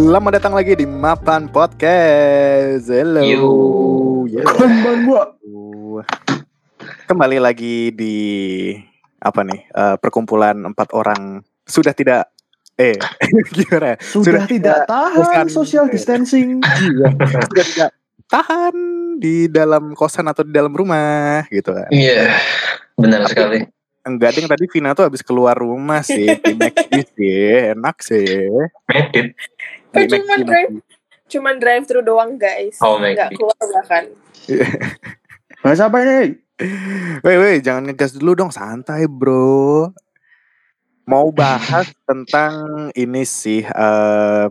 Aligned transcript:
Selamat 0.00 0.40
datang 0.40 0.56
lagi 0.56 0.72
di 0.80 0.88
Mapan 0.88 1.44
Podcast. 1.52 2.88
Hello. 2.88 3.20
Yo. 3.20 3.52
Teman 4.48 5.04
gua. 5.04 5.36
Kembali 7.04 7.36
lagi 7.36 7.92
di 7.92 8.16
apa 9.20 9.44
nih? 9.44 9.60
eh, 9.68 9.96
perkumpulan 10.00 10.56
empat 10.72 10.96
orang 10.96 11.44
sudah 11.68 11.92
tidak 11.92 12.32
eh 12.80 12.96
gimana? 13.52 13.92
ya? 13.92 13.96
Sudah, 14.00 14.48
tidak 14.48 14.88
tahan 14.88 15.20
bosan. 15.20 15.46
social 15.52 15.84
distancing. 15.92 16.64
sudah 17.52 17.64
tidak 17.68 17.90
tahan 18.24 18.72
di 19.20 19.52
dalam 19.52 19.92
kosan 19.92 20.24
atau 20.32 20.48
di 20.48 20.52
dalam 20.56 20.72
rumah 20.72 21.44
gitu 21.52 21.76
kan. 21.76 21.92
Iya, 21.92 22.40
benar 22.96 23.28
sekali. 23.28 23.68
Enggak 24.00 24.32
ding 24.32 24.48
tadi 24.48 24.64
Vina 24.66 24.92
tuh 24.92 25.04
habis 25.04 25.20
keluar 25.20 25.52
rumah 25.52 26.00
sih 26.00 26.24
di 26.42 26.52
McD 26.52 26.94
sih, 27.12 27.44
enak 27.76 27.96
sih. 28.00 28.48
Medit. 28.88 29.36
Di 29.92 29.92
Kan 29.92 30.06
cuma 30.08 30.34
McD, 30.34 30.46
drive. 30.46 30.70
Cuman 31.28 31.54
drive 31.56 31.84
thru 31.84 32.00
doang 32.00 32.34
guys. 32.34 32.80
Oh, 32.80 32.96
Nggak 32.96 33.28
maybe. 33.30 33.36
keluar 33.36 33.60
bahkan. 33.60 34.04
Bahasa 35.62 35.86
apa 35.86 35.98
ini? 36.00 36.40
Weh, 37.20 37.36
weh, 37.36 37.56
jangan 37.60 37.88
ngegas 37.88 38.12
dulu 38.12 38.32
dong, 38.34 38.50
santai 38.50 39.04
bro. 39.04 39.92
Mau 41.04 41.28
bahas 41.30 41.88
tentang 42.08 42.52
ini 42.94 43.22
sih, 43.22 43.60
eh 43.60 44.46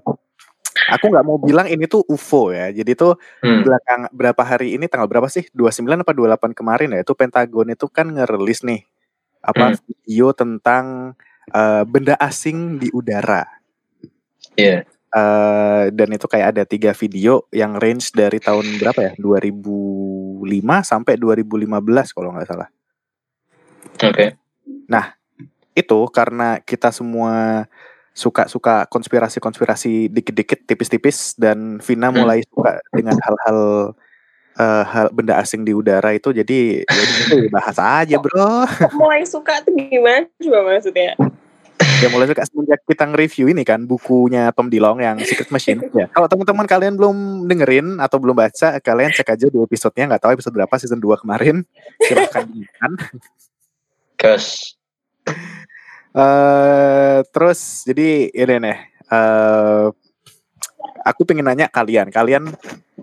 aku 0.89 1.05
nggak 1.05 1.21
mau 1.21 1.37
bilang 1.37 1.65
ini 1.65 1.85
tuh 1.85 2.05
UFO 2.05 2.49
ya. 2.49 2.69
Jadi 2.69 2.93
tuh 2.93 3.17
Hmm. 3.41 3.61
belakang 3.61 4.01
berapa 4.11 4.41
hari 4.41 4.73
ini 4.73 4.85
tanggal 4.85 5.09
berapa 5.09 5.25
sih? 5.25 5.49
29 5.51 6.01
apa 6.01 6.13
28 6.13 6.53
kemarin 6.53 6.93
ya? 6.93 7.01
Itu 7.01 7.13
Pentagon 7.13 7.73
itu 7.73 7.85
kan 7.89 8.09
ngerilis 8.09 8.61
nih 8.61 8.85
apa 9.41 9.73
Hmm. 9.73 9.79
video 9.87 10.31
tentang 10.35 10.85
eh, 11.49 11.83
benda 11.89 12.13
asing 12.21 12.77
di 12.77 12.93
udara. 12.93 13.41
Iya. 14.53 14.85
Eh, 15.09 15.83
dan 15.89 16.09
itu 16.13 16.29
kayak 16.29 16.53
ada 16.53 16.63
tiga 16.69 16.93
video 16.93 17.49
yang 17.49 17.81
range 17.81 18.13
dari 18.13 18.37
tahun 18.37 18.77
berapa 18.77 18.99
ya? 19.01 19.11
2005 19.17 20.85
sampai 20.85 21.17
2015 21.17 22.13
kalau 22.13 22.29
nggak 22.37 22.45
salah. 22.49 22.69
Oke. 24.05 24.37
itu 25.73 25.99
karena 26.11 26.59
kita 26.59 26.91
semua 26.91 27.63
suka-suka 28.11 28.83
konspirasi-konspirasi 28.91 30.11
dikit-dikit 30.11 30.67
tipis-tipis 30.67 31.39
dan 31.39 31.79
Vina 31.79 32.11
Hmm. 32.11 32.19
mulai 32.19 32.43
suka 32.43 32.83
dengan 32.91 33.15
hal-hal 33.15 33.59
eh, 34.59 34.83
hal 34.83 35.07
benda 35.15 35.39
asing 35.39 35.63
di 35.63 35.71
udara 35.71 36.11
itu 36.11 36.35
jadi 36.35 36.83
ya 36.83 37.03
itu 37.23 37.47
bahas 37.47 37.79
aja 37.79 38.19
bro. 38.19 38.67
Mulai 38.99 39.23
suka 39.23 39.63
tuh 39.63 39.71
gimana 39.73 40.27
coba 40.35 40.59
maksudnya? 40.75 41.15
ya 41.99 42.07
mulai 42.07 42.31
suka 42.31 42.43
semenjak 42.47 42.79
kita 42.87 43.03
nge-review 43.11 43.45
ini 43.51 43.63
kan 43.67 43.83
bukunya 43.83 44.51
Tom 44.55 44.71
DeLonge 44.71 45.03
yang 45.03 45.17
Secret 45.23 45.51
Machine. 45.51 45.79
Ya. 45.99 46.05
Kalau 46.15 46.29
teman-teman 46.31 46.63
kalian 46.69 46.93
belum 46.95 47.49
dengerin 47.49 47.99
atau 47.99 48.21
belum 48.21 48.37
baca 48.37 48.77
kalian 48.79 49.11
cek 49.11 49.35
aja 49.35 49.47
di 49.51 49.57
episodenya 49.59 50.15
nggak 50.15 50.21
tahu 50.21 50.31
episode 50.37 50.55
berapa 50.55 50.75
season 50.79 51.01
2 51.01 51.23
kemarin. 51.25 51.65
Silahkan 52.07 52.45
dengarkan 52.47 52.91
Gas. 54.19 54.75
eh 56.09 57.19
terus 57.29 57.85
jadi 57.85 58.31
ini 58.31 58.55
nih 58.63 58.77
eh 59.11 59.87
aku 61.03 61.23
pengen 61.27 61.47
nanya 61.47 61.67
kalian 61.71 62.11
kalian 62.11 62.43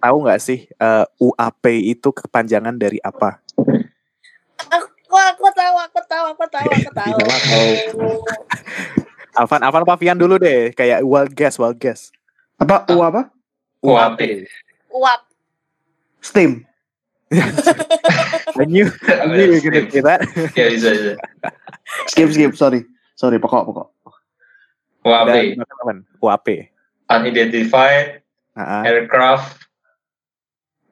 tahu 0.01 0.17
nggak 0.25 0.41
sih 0.41 0.69
eh, 0.69 1.05
UAP 1.21 1.65
itu 1.85 2.09
kepanjangan 2.13 2.77
dari 2.77 3.01
apa 3.01 3.41
Aku 4.67 5.15
aku 5.15 5.47
tahu, 5.55 5.75
aku 5.79 6.01
tahu, 6.11 6.25
aku 6.35 6.45
tahu, 6.51 6.67
aku 6.67 6.91
tahu. 6.91 7.17
Tahu. 7.47 7.71
Alvan 9.39 9.61
Alvan 9.63 9.85
apa 9.87 9.95
Vian 10.01 10.19
dulu 10.19 10.41
deh 10.41 10.75
kayak 10.75 11.05
wild 11.07 11.31
guess 11.37 11.61
wild 11.61 11.79
guess 11.79 12.11
Apa 12.57 12.89
U 12.91 13.05
apa? 13.05 13.29
UAP. 13.85 14.49
Uap. 14.91 15.21
Steam. 16.25 16.65
I 18.57 18.65
knew 18.65 18.89
I 19.05 19.29
knew 19.29 19.47
you 19.53 19.61
gonna 19.61 19.85
say 19.93 20.01
that. 20.01 20.25
Ya 20.57 20.73
bisa 20.73 20.89
bisa. 20.91 21.13
Skip 22.09 22.33
skip 22.33 22.53
sorry. 22.57 22.89
Sorry 23.15 23.37
pokok 23.37 23.63
pokok. 23.69 23.89
UAP. 25.05 25.61
Dan 25.61 26.03
UAP 26.19 26.76
Unidentified 27.07 28.23
ah. 28.59 28.83
aircraft. 28.83 29.67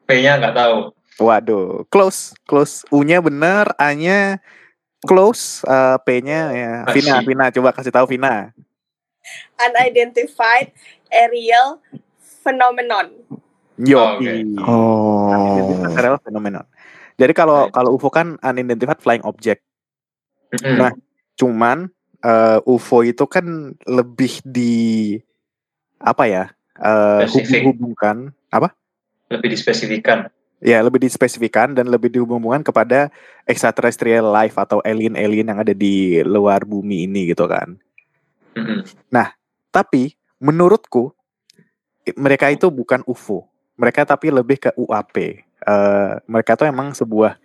P-nya 0.05 0.37
nggak 0.37 0.55
tahu. 0.55 0.77
waduh 1.15 1.87
close 1.87 2.35
close 2.43 2.83
U-nya 2.91 3.23
bener 3.23 3.71
A-nya 3.79 4.43
close 5.07 5.63
eh, 5.63 5.95
P-nya 6.03 6.51
ya 6.51 6.71
Vina 6.91 7.23
Masih. 7.23 7.25
Vina 7.25 7.45
coba 7.55 7.69
kasih 7.71 7.93
tahu 7.95 8.03
Vina 8.11 8.51
Unidentified 9.57 10.75
aerial 11.09 11.81
phenomenon. 12.45 13.07
Yo, 13.75 13.97
Oh, 13.97 14.15
oke. 14.15 14.33
Oh. 14.61 15.95
Aerial 15.97 16.21
phenomenon. 16.21 16.63
Jadi 17.17 17.33
kalau 17.33 17.67
kalau 17.71 17.95
UFO 17.95 18.11
kan 18.11 18.37
unidentified 18.43 19.01
flying 19.01 19.25
object. 19.25 19.63
Mm-mm. 20.53 20.77
Nah. 20.79 20.93
Cuman 21.35 21.91
eh, 22.23 22.59
UFO 22.63 23.03
itu 23.03 23.25
kan 23.27 23.75
lebih 23.83 24.39
di 24.45 25.17
apa 25.99 26.23
ya? 26.27 26.43
Spesifik. 27.27 27.71
hubung-hubungkan 27.71 28.35
apa? 28.51 28.75
Lebih 29.31 29.55
dispesifikan. 29.55 30.27
Ya, 30.63 30.81
lebih 30.81 31.03
dispesifikan 31.03 31.75
dan 31.75 31.91
lebih 31.91 32.09
dihubung-hubungkan 32.09 32.63
kepada 32.65 33.11
extraterrestrial 33.45 34.27
life 34.31 34.55
atau 34.55 34.81
alien-alien 34.81 35.51
yang 35.51 35.59
ada 35.61 35.75
di 35.75 36.23
luar 36.23 36.63
bumi 36.63 37.05
ini 37.05 37.31
gitu 37.31 37.45
kan. 37.45 37.77
Mm-mm. 38.55 38.87
Tapi 39.75 40.15
menurutku 40.39 41.11
mereka 42.15 42.47
itu 42.47 42.71
bukan 42.71 43.03
UFO. 43.03 43.43
Mereka 43.75 44.07
tapi 44.07 44.31
lebih 44.31 44.57
ke 44.63 44.71
UAP. 44.79 45.43
Eh, 45.43 46.13
mereka 46.23 46.55
tuh 46.55 46.71
emang 46.71 46.95
sebuah 46.95 47.35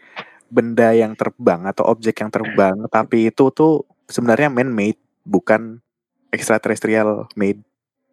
benda 0.46 0.94
yang 0.94 1.18
terbang 1.18 1.66
atau 1.66 1.86
objek 1.90 2.22
yang 2.22 2.30
terbang, 2.30 2.74
tapi 2.90 3.30
itu 3.30 3.50
tuh 3.54 3.86
sebenarnya 4.10 4.50
man-made, 4.50 4.98
bukan 5.22 5.78
extraterrestrial 6.34 7.30
made. 7.38 7.62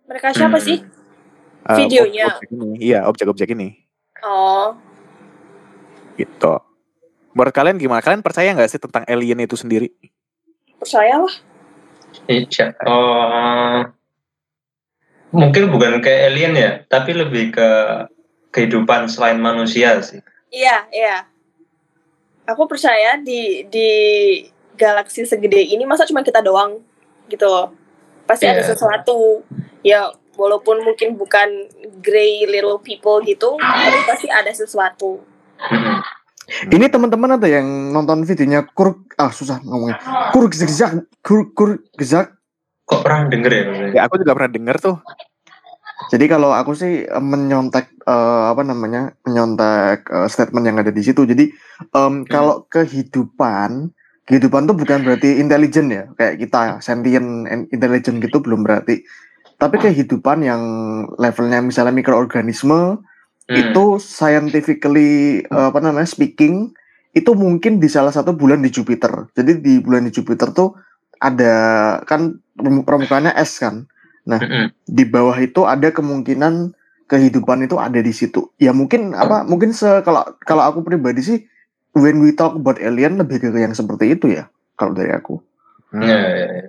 Mereka 0.08 0.32
siapa 0.34 0.58
Hmm. 0.58 0.66
sih? 0.66 0.78
Eh, 1.68 1.76
Videonya. 1.84 2.32
objek-objek 2.32 2.52
ini. 2.56 2.70
Iya, 2.80 3.00
objek-objek 3.06 3.50
ini. 3.52 3.68
Oh, 4.24 4.72
Gitu. 6.16 6.54
Menurut 7.32 7.54
kalian 7.54 7.78
gimana? 7.78 8.00
Kalian 8.00 8.24
percaya 8.24 8.50
nggak 8.50 8.66
sih 8.68 8.80
tentang 8.80 9.04
alien 9.06 9.38
itu 9.38 9.54
sendiri? 9.54 9.92
percayalah. 10.78 11.34
Iya. 12.26 12.72
Oh, 12.86 13.82
mungkin 15.32 15.70
bukan 15.70 16.00
ke 16.00 16.10
alien 16.10 16.54
ya, 16.54 16.86
tapi 16.86 17.12
lebih 17.12 17.50
ke 17.52 17.70
kehidupan 18.50 19.10
selain 19.10 19.38
manusia 19.38 19.98
sih. 20.00 20.22
Iya, 20.50 20.86
iya. 20.90 21.16
Aku 22.46 22.64
percaya 22.66 23.20
di 23.20 23.66
di 23.68 23.90
galaksi 24.74 25.26
segede 25.26 25.68
ini 25.68 25.84
masa 25.84 26.06
cuma 26.06 26.22
kita 26.22 26.40
doang 26.40 26.80
gitu 27.28 27.74
Pasti 28.28 28.46
ada 28.46 28.62
Iya. 28.62 28.76
sesuatu. 28.76 29.42
Ya 29.82 30.12
walaupun 30.38 30.86
mungkin 30.86 31.18
bukan 31.18 31.50
grey 32.04 32.46
little 32.46 32.78
people 32.78 33.24
gitu, 33.26 33.58
tapi 33.58 34.00
pasti 34.06 34.28
ada 34.30 34.52
sesuatu. 34.54 35.24
Mm-mm. 35.58 35.98
Ini 36.48 36.88
teman-teman 36.88 37.36
ada 37.36 37.48
yang 37.50 37.92
nonton 37.92 38.24
videonya 38.24 38.64
kur 38.72 39.04
ah 39.20 39.34
susah 39.34 39.60
ngomongnya. 39.68 40.00
Kur 40.32 40.48
gezak 40.48 41.10
kur 41.20 41.52
kur 41.52 41.84
gezak. 42.00 42.38
Kok 42.88 43.04
pernah 43.04 43.28
denger 43.28 43.52
ya? 43.52 43.64
Ya, 43.92 44.02
aku 44.08 44.16
juga 44.24 44.32
pernah 44.32 44.52
denger 44.56 44.76
tuh. 44.80 44.96
Jadi 46.08 46.26
kalau 46.30 46.56
aku 46.56 46.72
sih 46.72 47.04
eh, 47.04 47.24
menyontek 47.24 47.92
eh, 48.06 48.44
apa 48.48 48.64
namanya 48.64 49.12
menyontek 49.28 50.08
eh, 50.08 50.28
statement 50.32 50.64
yang 50.64 50.78
ada 50.80 50.94
di 50.94 51.04
situ. 51.04 51.28
Jadi 51.28 51.52
em, 51.92 52.24
kalau 52.24 52.64
kehidupan 52.72 53.92
kehidupan 54.28 54.68
tuh 54.68 54.76
bukan 54.76 55.08
berarti 55.08 55.40
intelijen 55.40 55.88
ya 55.88 56.04
kayak 56.20 56.44
kita 56.44 56.84
sentient 56.84 57.48
intelligent 57.72 58.20
gitu 58.20 58.44
belum 58.44 58.68
berarti. 58.68 59.02
Tapi 59.58 59.82
kehidupan 59.82 60.46
yang 60.46 60.62
levelnya 61.18 61.64
misalnya 61.64 61.96
mikroorganisme 61.96 63.02
Hmm. 63.48 63.56
itu 63.56 63.96
scientifically 64.04 65.40
eh, 65.40 65.66
apa 65.72 65.80
namanya 65.80 66.04
speaking 66.04 66.76
itu 67.16 67.32
mungkin 67.32 67.80
di 67.80 67.88
salah 67.88 68.12
satu 68.12 68.36
bulan 68.36 68.60
di 68.60 68.68
Jupiter. 68.68 69.32
Jadi 69.32 69.64
di 69.64 69.80
bulan 69.80 70.04
di 70.04 70.12
Jupiter 70.12 70.52
tuh 70.52 70.76
ada 71.24 71.56
kan 72.04 72.36
permu- 72.60 72.84
permukaannya 72.84 73.32
es 73.40 73.56
kan. 73.58 73.88
Mm-mm. 74.28 74.76
Di 74.84 75.08
bawah 75.08 75.40
itu 75.40 75.64
ada 75.64 75.88
kemungkinan 75.96 76.76
kehidupan 77.08 77.64
itu 77.64 77.80
ada 77.80 78.04
di 78.04 78.12
situ. 78.12 78.52
Ya 78.60 78.76
mungkin 78.76 79.16
apa 79.16 79.48
mungkin 79.48 79.72
se 79.72 80.04
kalau 80.04 80.28
kalau 80.44 80.68
aku 80.68 80.84
pribadi 80.84 81.24
sih 81.24 81.40
when 81.98 82.22
we 82.22 82.32
talk 82.34 82.54
about 82.54 82.78
alien 82.80 83.18
lebih 83.18 83.42
ke 83.42 83.50
yang 83.58 83.74
seperti 83.74 84.14
itu 84.14 84.32
ya 84.32 84.48
kalau 84.78 84.94
dari 84.94 85.12
aku. 85.12 85.42
Hmm. 85.92 86.04
Ya, 86.06 86.18
ya, 86.20 86.48
ya. 86.64 86.66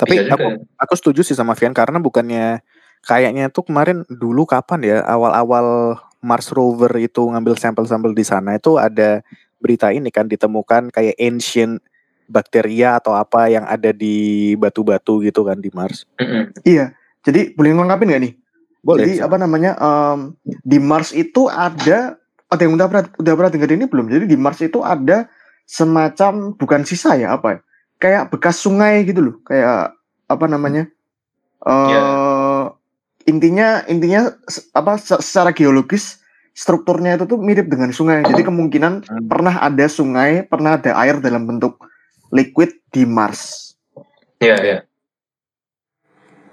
Tapi 0.00 0.14
Bisa 0.16 0.32
aku 0.32 0.48
ya. 0.48 0.56
aku 0.80 0.94
setuju 0.96 1.20
sih 1.24 1.36
sama 1.36 1.52
Vian 1.52 1.76
karena 1.76 2.00
bukannya 2.00 2.64
kayaknya 3.04 3.52
tuh 3.52 3.68
kemarin 3.68 4.04
dulu 4.08 4.48
kapan 4.48 4.80
ya 4.84 4.98
awal-awal 5.04 5.96
Mars 6.20 6.52
rover 6.52 6.92
itu 7.00 7.20
ngambil 7.32 7.56
sampel-sampel 7.56 8.12
di 8.12 8.24
sana 8.24 8.60
itu 8.60 8.76
ada 8.76 9.24
berita 9.60 9.92
ini 9.92 10.08
kan 10.12 10.28
ditemukan 10.28 10.92
kayak 10.92 11.16
ancient 11.16 11.80
bakteria 12.30 13.00
atau 13.00 13.16
apa 13.16 13.50
yang 13.50 13.64
ada 13.66 13.90
di 13.90 14.54
batu-batu 14.54 15.20
gitu 15.24 15.42
kan 15.42 15.58
di 15.58 15.68
Mars. 15.74 16.06
Iya. 16.62 16.94
Jadi 17.20 17.52
boleh 17.52 17.76
ngelengkapin 17.76 18.06
nggak 18.08 18.22
nih? 18.22 18.34
Boleh. 18.80 19.04
Jadi 19.04 19.12
apa 19.20 19.36
namanya 19.36 19.72
em, 19.76 20.18
di 20.64 20.78
Mars 20.80 21.12
itu 21.12 21.50
ada 21.50 22.16
ada 22.50 22.60
yang 22.66 22.74
udah 22.74 22.86
pernah 22.90 23.04
udah 23.16 23.32
pernah 23.38 23.50
dengar 23.54 23.70
ini 23.70 23.86
belum? 23.86 24.06
Jadi 24.10 24.24
di 24.26 24.36
Mars 24.36 24.60
itu 24.60 24.82
ada 24.82 25.30
semacam 25.64 26.52
bukan 26.58 26.82
sisa 26.82 27.14
ya 27.14 27.38
apa? 27.38 27.48
ya, 27.56 27.58
Kayak 28.00 28.22
bekas 28.34 28.58
sungai 28.58 29.06
gitu 29.06 29.22
loh. 29.22 29.36
Kayak 29.46 29.94
apa 30.26 30.44
namanya? 30.50 30.90
eh 31.64 31.90
Ya. 31.94 32.02
Intinya 33.28 33.84
intinya 33.86 34.34
apa 34.74 34.96
se- 34.98 35.20
secara 35.22 35.52
geologis 35.54 36.18
strukturnya 36.56 37.14
itu 37.14 37.28
tuh 37.30 37.38
mirip 37.38 37.70
dengan 37.70 37.94
sungai. 37.94 38.26
Jadi 38.26 38.42
kemungkinan 38.42 38.92
Hmm. 39.06 39.28
pernah 39.30 39.60
ada 39.62 39.86
sungai, 39.86 40.42
pernah 40.42 40.80
ada 40.80 40.96
air 40.98 41.22
dalam 41.22 41.46
bentuk 41.46 41.78
liquid 42.34 42.74
di 42.90 43.06
Mars. 43.06 43.72
Iya, 44.40 44.56
iya. 44.64 44.78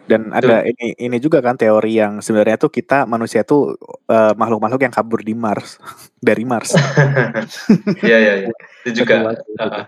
Dan 0.07 0.31
ada 0.31 0.63
ini 0.63 0.95
ini 0.95 1.17
juga 1.19 1.43
kan 1.43 1.59
teori 1.59 1.99
yang 1.99 2.23
sebenarnya 2.23 2.55
tuh 2.55 2.71
kita 2.71 3.03
manusia 3.03 3.43
tuh 3.43 3.75
eh, 4.07 4.33
makhluk-makhluk 4.39 4.87
yang 4.87 4.93
kabur 4.95 5.19
di 5.19 5.35
Mars 5.35 5.75
dari 6.27 6.47
Mars. 6.47 6.71
Iya, 8.07 8.17
iya, 8.17 8.33
iya. 8.47 8.49
Itu 8.87 9.03
juga. 9.03 9.35
Betul, 9.35 9.43
betul. 9.59 9.83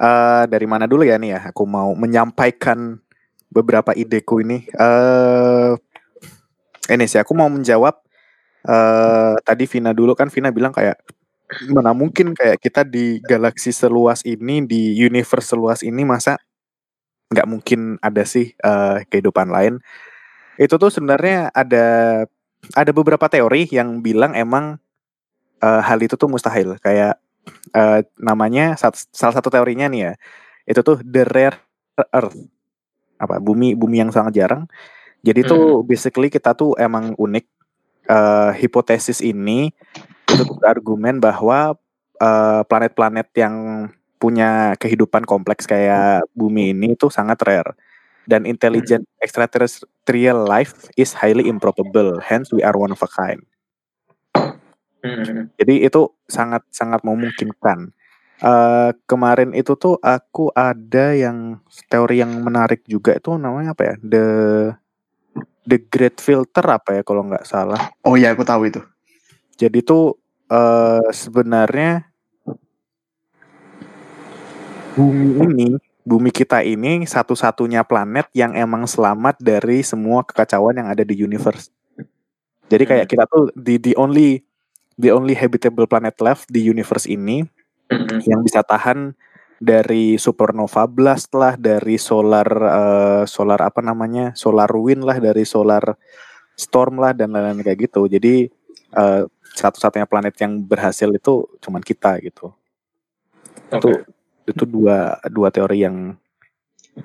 uh, 0.00 0.44
dari 0.48 0.66
mana 0.66 0.88
dulu 0.88 1.04
ya 1.04 1.20
nih 1.20 1.36
ya? 1.36 1.40
Aku 1.52 1.68
mau 1.68 1.92
menyampaikan 1.92 2.98
beberapa 3.52 3.92
ideku 3.92 4.40
ini. 4.40 4.64
Eh 4.74 5.72
ini 6.90 7.04
sih 7.04 7.18
aku 7.20 7.34
mau 7.34 7.50
menjawab 7.50 8.00
eh 8.66 9.34
tadi 9.46 9.64
Vina 9.70 9.94
dulu 9.94 10.18
kan 10.18 10.26
Vina 10.26 10.50
bilang 10.50 10.74
kayak 10.74 10.98
mana 11.70 11.94
mungkin 11.94 12.34
kayak 12.34 12.58
kita 12.58 12.82
di 12.82 13.22
galaksi 13.22 13.70
seluas 13.70 14.22
ini 14.26 14.66
di 14.66 14.98
universe 14.98 15.54
seluas 15.54 15.80
ini 15.86 16.02
masa 16.02 16.38
nggak 17.30 17.46
mungkin 17.46 17.98
ada 18.02 18.22
sih 18.26 18.54
eh, 18.54 18.96
kehidupan 19.10 19.50
lain. 19.50 19.78
Itu 20.58 20.78
tuh 20.78 20.90
sebenarnya 20.90 21.50
ada 21.54 21.86
ada 22.74 22.90
beberapa 22.90 23.26
teori 23.30 23.70
yang 23.70 24.02
bilang 24.02 24.34
emang 24.34 24.78
eh, 25.62 25.82
hal 25.82 25.98
itu 26.02 26.18
tuh 26.18 26.30
mustahil. 26.30 26.78
Kayak 26.82 27.18
eh, 27.74 28.00
namanya 28.18 28.74
salah 29.14 29.34
satu 29.34 29.48
teorinya 29.50 29.86
nih 29.90 30.02
ya 30.10 30.14
itu 30.66 30.80
tuh 30.82 30.98
the 31.02 31.22
rare 31.30 31.58
earth. 32.10 32.34
Apa? 33.22 33.38
Bumi 33.38 33.78
bumi 33.78 34.02
yang 34.02 34.10
sangat 34.10 34.34
jarang. 34.38 34.66
Jadi 35.26 35.42
tuh 35.42 35.82
basically 35.82 36.30
kita 36.30 36.54
tuh 36.54 36.78
emang 36.78 37.14
unik 37.18 37.56
Eh, 38.06 38.50
hipotesis 38.62 39.18
ini 39.18 39.74
itu 40.36 40.42
tuh 40.44 40.60
argumen 40.68 41.16
bahwa 41.18 41.74
eh, 42.20 42.62
planet-planet 42.68 43.28
yang 43.36 43.54
punya 44.16 44.76
kehidupan 44.80 45.24
kompleks 45.24 45.64
kayak 45.64 46.24
bumi 46.32 46.72
ini 46.76 46.96
itu 46.96 47.08
sangat 47.08 47.40
rare 47.44 47.72
dan 48.28 48.44
intelligent 48.44 49.04
extraterrestrial 49.20 50.44
life 50.44 50.88
is 50.96 51.12
highly 51.12 51.48
improbable 51.48 52.16
hence 52.20 52.48
we 52.52 52.64
are 52.64 52.76
one 52.76 52.92
of 52.92 53.00
a 53.04 53.10
kind 53.12 53.44
Hmm. 55.06 55.52
jadi 55.54 55.86
itu 55.86 56.10
sangat 56.26 56.66
sangat 56.74 57.06
memungkinkan. 57.06 57.94
Eh 58.42 58.90
kemarin 59.06 59.54
itu 59.54 59.78
tuh 59.78 59.96
aku 60.02 60.50
ada 60.52 61.14
yang 61.14 61.62
teori 61.86 62.20
yang 62.20 62.42
menarik 62.42 62.82
juga 62.84 63.14
itu 63.14 63.38
namanya 63.38 63.72
apa 63.72 63.94
ya? 63.94 63.94
The 64.02 64.26
The 65.66 65.78
Great 65.86 66.18
Filter 66.18 66.66
apa 66.66 67.00
ya 67.00 67.02
kalau 67.06 67.22
nggak 67.26 67.46
salah. 67.46 67.94
Oh 68.02 68.18
iya, 68.18 68.34
aku 68.34 68.42
tahu 68.42 68.66
itu. 68.66 68.82
Jadi 69.56 69.80
tuh 69.86 70.18
eh 70.46 71.02
sebenarnya 71.10 72.06
bumi 74.96 75.26
ini, 75.44 75.68
bumi 76.06 76.30
kita 76.32 76.62
ini 76.64 77.04
satu-satunya 77.04 77.84
planet 77.84 78.30
yang 78.32 78.54
emang 78.56 78.86
selamat 78.88 79.36
dari 79.42 79.82
semua 79.84 80.24
kekacauan 80.24 80.78
yang 80.80 80.88
ada 80.88 81.02
di 81.04 81.14
universe. 81.18 81.68
Jadi 82.70 82.84
kayak 82.88 83.06
Hmm. 83.06 83.12
kita 83.12 83.24
tuh 83.30 83.44
the 83.54 83.78
the 83.78 83.94
only 83.98 84.42
the 84.98 85.12
only 85.12 85.34
habitable 85.36 85.86
planet 85.86 86.16
left 86.22 86.48
di 86.50 86.62
universe 86.64 87.06
ini 87.06 87.44
Hmm. 87.92 88.18
yang 88.26 88.40
bisa 88.42 88.62
tahan 88.66 89.14
dari 89.62 90.18
supernova 90.20 90.84
blast 90.90 91.32
lah, 91.36 91.54
dari 91.56 91.96
solar 92.00 92.48
eh, 92.50 93.24
solar 93.28 93.60
apa 93.62 93.80
namanya, 93.84 94.32
solar 94.36 94.68
wind 94.74 95.04
lah, 95.06 95.18
dari 95.22 95.44
solar 95.46 95.82
storm 96.56 96.98
lah 97.02 97.12
dan 97.16 97.32
lain-lain 97.34 97.62
kayak 97.64 97.90
gitu. 97.90 98.08
Jadi 98.10 98.48
eh, 98.96 99.22
satu-satunya 99.56 100.04
planet 100.04 100.36
yang 100.36 100.60
berhasil 100.60 101.08
itu 101.08 101.48
cuman 101.64 101.80
kita 101.80 102.20
gitu. 102.20 102.52
Itu 103.72 103.88
Oke. 103.90 104.04
itu 104.46 104.64
dua 104.68 105.16
dua 105.26 105.48
teori 105.48 105.82
yang 105.82 106.14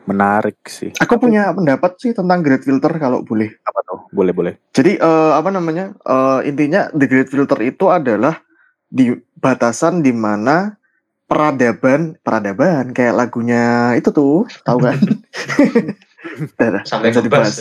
menarik 0.08 0.60
sih. 0.68 0.92
Aku 1.04 1.20
punya 1.20 1.52
pendapat 1.52 2.00
sih 2.00 2.12
tentang 2.16 2.44
Great 2.44 2.64
Filter 2.64 2.92
kalau 3.00 3.24
boleh. 3.24 3.52
Apa 3.64 3.80
tuh? 3.88 4.00
Boleh 4.12 4.32
boleh. 4.36 4.54
Jadi 4.76 5.00
eh, 5.00 5.32
apa 5.36 5.50
namanya? 5.52 5.96
eh, 5.96 6.40
intinya 6.48 6.92
the 6.96 7.08
Great 7.08 7.32
Filter 7.32 7.60
itu 7.64 7.88
adalah 7.92 8.40
di 8.92 9.16
batasan 9.40 10.04
di 10.04 10.12
mana 10.12 10.76
peradaban 11.28 12.20
peradaban 12.20 12.92
kayak 12.92 13.16
lagunya 13.16 13.96
itu 13.96 14.12
tuh 14.12 14.48
tahu 14.68 14.84
kan? 14.84 15.00
Sampai 16.92 17.10
ke 17.16 17.20
bus. 17.24 17.26
dibahas. 17.28 17.56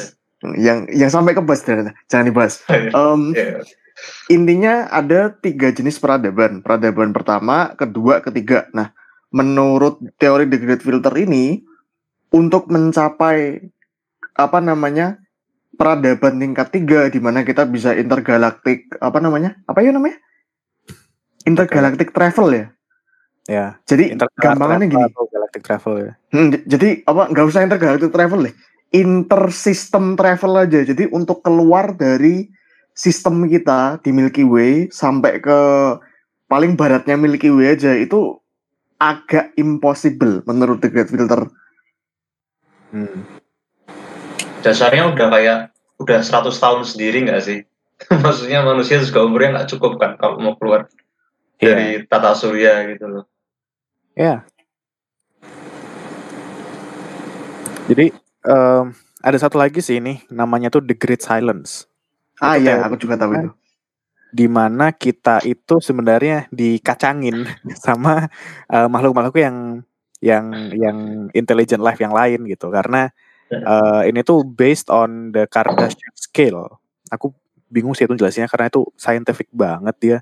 Yang 0.56 0.78
yang 0.96 1.10
sampai 1.12 1.36
ke 1.36 1.42
bus 1.44 1.60
jangan 2.08 2.26
dibahas. 2.26 2.64
ya. 2.68 2.90
Em, 2.92 3.20
Iya. 3.36 3.60
Intinya 4.28 4.88
ada 4.90 5.34
tiga 5.34 5.70
jenis 5.74 5.98
peradaban. 5.98 6.62
Peradaban 6.62 7.10
pertama, 7.10 7.74
kedua, 7.74 8.22
ketiga. 8.24 8.70
Nah, 8.72 8.94
menurut 9.34 10.00
teori 10.18 10.46
the 10.46 10.58
Great 10.58 10.82
Filter 10.82 11.12
ini, 11.18 11.62
untuk 12.30 12.70
mencapai 12.70 13.58
apa 14.38 14.58
namanya 14.62 15.18
peradaban 15.74 16.38
tingkat 16.38 16.68
tiga, 16.70 17.10
di 17.10 17.18
mana 17.18 17.42
kita 17.42 17.66
bisa 17.66 17.96
intergalaktik 17.96 18.86
apa 19.02 19.18
namanya? 19.18 19.58
Apa 19.66 19.82
ya 19.82 19.90
namanya? 19.90 20.18
Intergalactic 21.48 22.12
travel 22.12 22.48
ya. 22.52 22.66
Ya. 23.48 23.66
Jadi 23.88 24.14
Interstellar 24.14 24.54
gampangannya 24.54 24.86
gini. 24.92 25.04
atau 25.10 25.24
galactic 25.26 25.62
travel 25.66 25.94
ya. 25.98 26.12
Hmm, 26.30 26.48
jadi 26.68 26.88
apa? 27.08 27.22
Nggak 27.32 27.46
usah 27.50 27.64
intergalactic 27.66 28.12
travel 28.12 28.40
deh. 28.46 28.54
Intersystem 28.90 30.14
travel 30.14 30.52
aja. 30.54 30.80
Jadi 30.86 31.10
untuk 31.10 31.42
keluar 31.42 31.96
dari 31.96 32.46
sistem 33.00 33.48
kita 33.48 33.96
di 34.04 34.12
Milky 34.12 34.44
Way 34.44 34.92
sampai 34.92 35.40
ke 35.40 35.58
paling 36.52 36.76
baratnya 36.76 37.16
Milky 37.16 37.48
Way 37.48 37.80
aja 37.80 37.96
itu 37.96 38.36
agak 39.00 39.56
impossible 39.56 40.44
menurut 40.44 40.84
The 40.84 40.92
Great 40.92 41.08
Filter. 41.08 41.48
Hmm. 42.92 43.24
Dasarnya 44.60 45.08
udah 45.16 45.26
kayak 45.32 45.58
udah 45.96 46.20
100 46.20 46.52
tahun 46.52 46.84
sendiri 46.84 47.24
nggak 47.24 47.40
sih? 47.40 47.64
Maksudnya 48.24 48.60
manusia 48.60 49.00
juga 49.00 49.24
umurnya 49.24 49.56
nggak 49.56 49.70
cukup 49.72 49.96
kan 49.96 50.20
kalau 50.20 50.36
mau 50.36 50.52
keluar 50.60 50.92
Iya. 51.60 51.76
dari 51.76 51.88
tata 52.08 52.32
surya 52.32 52.88
gitu 52.88 53.04
loh. 53.04 53.24
Ya. 54.16 54.44
Jadi 57.84 58.12
em, 58.48 58.84
ada 59.20 59.38
satu 59.40 59.60
lagi 59.60 59.84
sih 59.84 60.00
ini 60.00 60.24
namanya 60.32 60.72
tuh 60.72 60.80
The 60.80 60.96
Great 60.96 61.20
Silence. 61.20 61.89
Ah 62.40 62.54
Itu 62.54 62.62
iya, 62.62 62.74
teori 62.74 62.84
aku 62.86 62.96
juga 63.02 63.14
tahu 63.20 63.32
itu. 63.38 63.48
di 64.30 64.46
mana 64.46 64.94
kita 64.94 65.42
itu 65.42 65.82
sebenarnya 65.82 66.46
dikacangin 66.54 67.42
sama 67.84 68.30
eh, 68.70 68.88
makhluk-makhluk 68.90 69.36
yang 69.42 69.56
yang 70.22 70.46
yang 70.76 70.98
intelligent 71.34 71.82
life 71.82 71.98
yang 72.02 72.14
lain 72.14 72.46
gitu 72.46 72.70
karena 72.70 73.10
eh, 73.66 74.02
ini 74.10 74.20
tuh 74.26 74.44
based 74.46 74.88
on 74.92 75.32
the 75.34 75.46
Kardashian 75.50 76.14
scale. 76.18 76.78
Aku 77.12 77.34
bingung 77.70 77.94
sih 77.98 78.06
itu 78.08 78.14
jelasnya 78.18 78.46
karena 78.50 78.68
itu 78.72 78.82
scientific 78.98 79.48
banget 79.54 79.96
dia. 80.02 80.18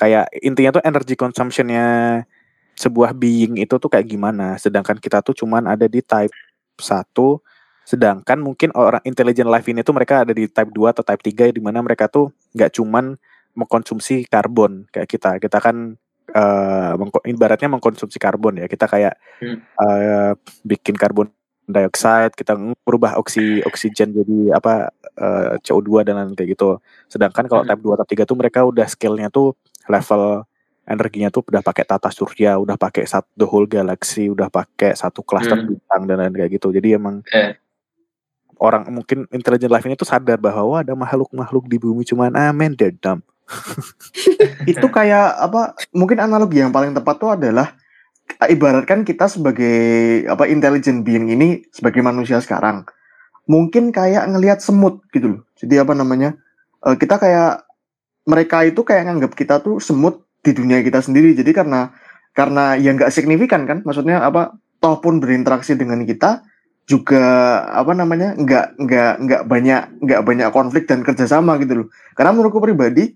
Kayak 0.00 0.30
intinya 0.42 0.78
tuh 0.80 0.84
energy 0.86 1.14
consumptionnya 1.18 1.86
sebuah 2.78 3.12
being 3.16 3.58
itu 3.60 3.74
tuh 3.80 3.90
kayak 3.90 4.06
gimana. 4.08 4.56
Sedangkan 4.60 4.98
kita 5.02 5.20
tuh 5.24 5.34
cuman 5.36 5.66
ada 5.70 5.86
di 5.90 6.00
type 6.04 6.34
1 6.78 7.42
sedangkan 7.88 8.36
mungkin 8.36 8.68
orang 8.76 9.00
intelligent 9.02 9.48
life 9.48 9.64
ini 9.64 9.80
tuh 9.80 9.96
mereka 9.96 10.20
ada 10.20 10.36
di 10.36 10.44
type 10.44 10.68
2 10.68 10.92
atau 10.92 11.00
type 11.00 11.24
3 11.24 11.48
di 11.48 11.60
mana 11.64 11.80
mereka 11.80 12.04
tuh 12.04 12.28
nggak 12.52 12.76
cuman 12.76 13.16
mengkonsumsi 13.56 14.28
karbon 14.28 14.84
kayak 14.92 15.08
kita. 15.08 15.40
Kita 15.40 15.56
kan 15.58 15.96
mengko- 16.94 17.24
ibaratnya 17.24 17.72
mengkonsumsi 17.72 18.20
karbon 18.20 18.60
ya. 18.60 18.68
Kita 18.68 18.84
kayak 18.84 19.16
Hmm. 19.40 19.58
eh, 19.64 20.32
bikin 20.62 21.00
karbon 21.00 21.32
dioxide, 21.64 22.32
kita 22.32 22.56
merubah 22.56 23.16
oksi 23.16 23.64
oksigen 23.64 24.12
jadi 24.12 24.52
apa 24.52 24.92
eh, 25.18 25.56
CO2 25.64 26.04
dan 26.04 26.14
lain 26.14 26.36
kayak 26.36 26.54
gitu. 26.54 26.78
Sedangkan 27.08 27.48
kalau 27.48 27.64
Hmm. 27.64 27.70
type 27.72 27.82
2 27.82 27.96
type 27.96 28.10
3 28.14 28.22
tuh 28.22 28.36
mereka 28.36 28.62
udah 28.62 28.86
skill-nya 28.86 29.28
tuh 29.28 29.56
level 29.88 30.44
energinya 30.84 31.28
tuh 31.28 31.44
udah 31.44 31.60
pakai 31.60 31.84
tata 31.84 32.08
surya, 32.08 32.56
udah 32.56 32.76
pakai 32.76 33.04
satu 33.04 33.28
the 33.34 33.44
whole 33.44 33.66
galaxy, 33.66 34.28
udah 34.28 34.48
pakai 34.48 34.94
satu 34.94 35.20
cluster 35.20 35.56
Hmm. 35.56 35.68
bintang 35.68 36.02
dan 36.04 36.16
lain 36.20 36.32
kayak 36.32 36.52
gitu. 36.56 36.70
Jadi 36.70 36.94
emang 36.94 37.20
Eh. 37.28 37.56
Orang 38.58 38.86
mungkin 38.90 39.26
intelligent 39.30 39.70
life 39.70 39.86
ini 39.86 39.94
tuh 39.94 40.08
sadar 40.08 40.38
bahwa 40.38 40.82
ada 40.82 40.94
makhluk-makhluk 40.94 41.66
di 41.70 41.78
bumi 41.78 42.02
cuman 42.06 42.34
ah 42.34 42.52
man 42.54 42.74
they're 42.74 42.94
dumb. 42.94 43.22
Itu 44.70 44.92
kayak 44.92 45.40
apa? 45.40 45.78
Mungkin 45.96 46.20
analogi 46.20 46.60
yang 46.60 46.74
paling 46.74 46.92
tepat 46.92 47.16
tuh 47.16 47.32
adalah 47.32 47.72
ibaratkan 48.44 49.08
kita 49.08 49.24
sebagai 49.24 49.74
apa 50.28 50.44
intelligent 50.46 51.00
being 51.00 51.32
ini 51.32 51.64
sebagai 51.72 52.04
manusia 52.04 52.36
sekarang 52.44 52.84
mungkin 53.48 53.90
kayak 53.90 54.28
ngelihat 54.28 54.60
semut 54.60 55.00
gitu 55.10 55.40
loh. 55.40 55.42
Jadi 55.56 55.80
apa 55.80 55.96
namanya? 55.96 56.36
eh, 56.84 56.94
kita 56.94 57.18
kayak 57.18 57.66
mereka 58.28 58.62
itu 58.62 58.84
kayak 58.84 59.08
nganggap 59.08 59.32
kita 59.34 59.58
tuh 59.64 59.80
semut 59.80 60.22
di 60.44 60.52
dunia 60.54 60.84
kita 60.84 61.00
sendiri. 61.02 61.32
Jadi 61.34 61.50
karena 61.56 61.90
karena 62.36 62.78
yang 62.78 62.94
nggak 63.00 63.10
signifikan 63.10 63.64
kan, 63.66 63.82
maksudnya 63.82 64.22
apa? 64.22 64.54
Toh 64.78 65.02
pun 65.02 65.18
berinteraksi 65.18 65.74
dengan 65.74 66.06
kita 66.06 66.46
juga 66.88 67.20
apa 67.68 67.92
namanya 67.92 68.32
nggak 68.32 68.80
nggak 68.80 69.12
nggak 69.20 69.42
banyak 69.44 69.82
nggak 70.00 70.22
banyak 70.24 70.48
konflik 70.56 70.88
dan 70.88 71.04
kerjasama 71.04 71.60
gitu 71.60 71.84
loh. 71.84 71.88
Karena 72.16 72.32
menurutku 72.32 72.64
pribadi 72.64 73.12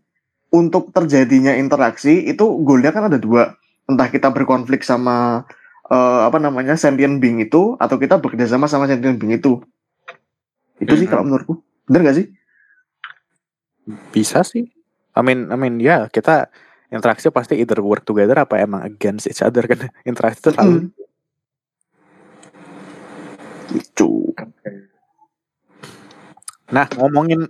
untuk 0.52 0.92
terjadinya 0.92 1.56
interaksi 1.56 2.28
itu 2.28 2.44
goalnya 2.60 2.92
kan 2.92 3.08
ada 3.08 3.16
dua. 3.16 3.56
Entah 3.88 4.12
kita 4.12 4.28
berkonflik 4.28 4.84
sama 4.84 5.48
eh, 5.88 6.20
apa 6.28 6.36
namanya 6.36 6.76
sentient 6.76 7.16
being 7.16 7.40
itu 7.40 7.80
atau 7.80 7.96
kita 7.96 8.20
bekerjasama 8.20 8.68
sama 8.68 8.84
sentient 8.84 9.16
being 9.16 9.40
itu. 9.40 9.64
Itu 10.76 10.92
sih 10.92 11.08
kalau 11.08 11.24
menurutku. 11.24 11.64
Bener 11.88 12.12
gak 12.12 12.16
sih? 12.20 12.26
Bisa 14.12 14.44
sih. 14.44 14.68
I 15.16 15.20
mean, 15.24 15.48
I 15.48 15.56
mean 15.56 15.80
ya 15.80 16.12
kita 16.12 16.52
interaksi 16.92 17.32
pasti 17.32 17.56
either 17.56 17.80
work 17.80 18.04
together 18.04 18.36
apa 18.36 18.60
emang 18.60 18.84
against 18.84 19.24
each 19.32 19.40
other 19.40 19.64
kan. 19.64 19.88
Interaksi 20.08 20.44
itu 20.44 20.52
selalu 20.52 20.76
Mm. 20.92 21.01
Gitu. 23.72 24.36
Nah, 26.72 26.88
ngomongin 26.96 27.48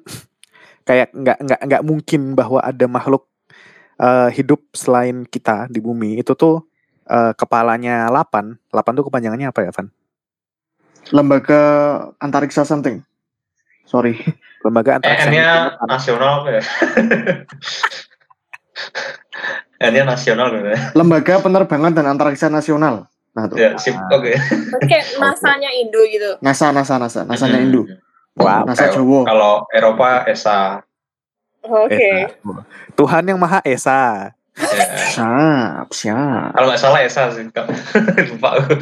kayak 0.83 1.15
nggak 1.15 1.39
nggak 1.47 1.61
nggak 1.63 1.83
mungkin 1.87 2.35
bahwa 2.35 2.59
ada 2.59 2.87
makhluk 2.91 3.27
eh, 4.03 4.29
hidup 4.35 4.67
selain 4.75 5.23
kita 5.27 5.71
di 5.71 5.79
bumi 5.79 6.19
itu 6.19 6.35
tuh 6.35 6.67
eh, 7.07 7.33
kepalanya 7.39 8.11
8. 8.11 8.71
8 8.71 8.99
tuh 8.99 9.05
kepanjangannya 9.07 9.51
apa 9.51 9.61
ya, 9.67 9.71
Van? 9.71 9.89
Lembaga 11.11 11.63
antariksa 12.23 12.67
something. 12.67 13.03
Sorry. 13.87 14.19
Lembaga 14.63 15.03
antariksa 15.03 15.27
EN-nya 15.27 15.49
Hidup. 15.75 15.87
nasional 15.91 16.37
ya? 16.47 16.63
EN-nya 19.83 20.05
nasional 20.07 20.49
ya. 20.55 20.79
Lembaga 20.95 21.43
Penerbangan 21.43 21.93
dan 21.93 22.07
Antariksa 22.07 22.47
Nasional. 22.47 23.11
Nah 23.33 23.49
tuh. 23.49 23.57
Ya, 23.57 23.73
sip. 23.77 23.97
Ah. 23.97 24.13
Oke. 24.13 24.37
Kayak 24.85 25.07
NASA-nya 25.17 25.71
Indo 25.73 26.01
gitu. 26.05 26.37
NASA, 26.39 26.69
NASA, 26.69 27.01
NASA, 27.01 27.21
NASA-nya 27.25 27.59
Hmm. 27.59 27.67
Indo. 27.67 27.83
Wow. 28.33 28.65
NASA 28.65 28.89
Jawa. 28.89 29.21
Kalau 29.25 29.55
Eropa 29.69 30.25
ESA. 30.25 30.81
Oke. 31.63 32.29
Esa. 32.29 32.61
Tuhan 32.93 33.25
yang 33.25 33.39
Maha 33.39 33.61
Esa. 33.63 34.33
Ya. 34.53 34.85
Siap, 35.09 35.89
siap. 35.91 36.53
Kalau 36.53 36.67
nggak 36.69 36.81
salah 36.81 37.01
ESA 37.01 37.33
sih. 37.33 37.45
Lupa 38.33 38.49
aku. 38.61 38.77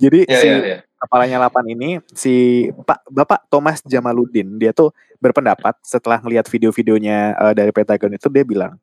Jadi 0.00 0.24
Ya, 0.26 0.38
si 0.40 0.48
ya, 0.48 0.56
ya. 0.58 0.78
kepalanya 0.96 1.36
8 1.44 1.74
ini 1.76 2.00
si 2.16 2.34
Pak 2.72 3.04
Bapak 3.04 3.46
Thomas 3.46 3.84
Jamaluddin 3.84 4.56
dia 4.56 4.72
tuh 4.72 4.90
berpendapat 5.20 5.76
setelah 5.84 6.18
ngelihat 6.24 6.48
video-videonya 6.48 7.36
eh, 7.36 7.52
dari 7.52 7.68
Pentagon 7.70 8.16
itu 8.16 8.32
dia 8.32 8.48
bilang 8.48 8.80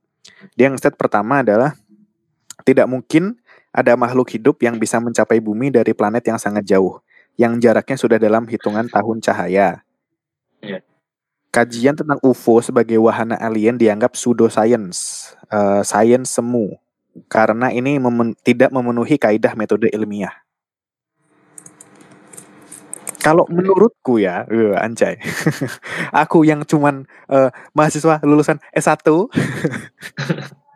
dia 0.54 0.70
yang 0.70 0.78
stat 0.78 0.94
pertama 0.94 1.42
adalah 1.42 1.74
tidak 2.62 2.86
mungkin 2.86 3.34
ada 3.70 3.94
makhluk 3.94 4.34
hidup 4.34 4.62
yang 4.66 4.78
bisa 4.78 4.98
mencapai 4.98 5.38
bumi 5.38 5.70
dari 5.70 5.94
planet 5.94 6.26
yang 6.26 6.40
sangat 6.42 6.66
jauh 6.66 7.02
yang 7.40 7.56
jaraknya 7.56 7.96
sudah 7.96 8.20
dalam 8.20 8.44
hitungan 8.52 8.84
tahun 8.92 9.24
cahaya. 9.24 9.80
Iya. 10.60 10.84
Kajian 11.56 11.96
tentang 11.96 12.20
UFO 12.20 12.60
sebagai 12.60 13.00
wahana 13.00 13.40
alien 13.40 13.80
dianggap 13.80 14.14
pseudoscience, 14.14 15.32
eh, 15.48 15.82
sains 15.88 16.28
semu 16.28 16.76
karena 17.32 17.72
ini 17.72 17.96
memen- 17.96 18.36
tidak 18.44 18.70
memenuhi 18.76 19.16
kaidah 19.16 19.56
metode 19.56 19.88
ilmiah. 19.96 20.36
Kalau 23.24 23.48
menurutku 23.48 24.20
ya, 24.20 24.44
eh, 24.52 24.76
anjay. 24.76 25.16
aku 26.24 26.44
yang 26.44 26.68
cuman 26.68 27.08
eh, 27.32 27.50
mahasiswa 27.72 28.20
lulusan 28.22 28.60
S1 28.76 29.00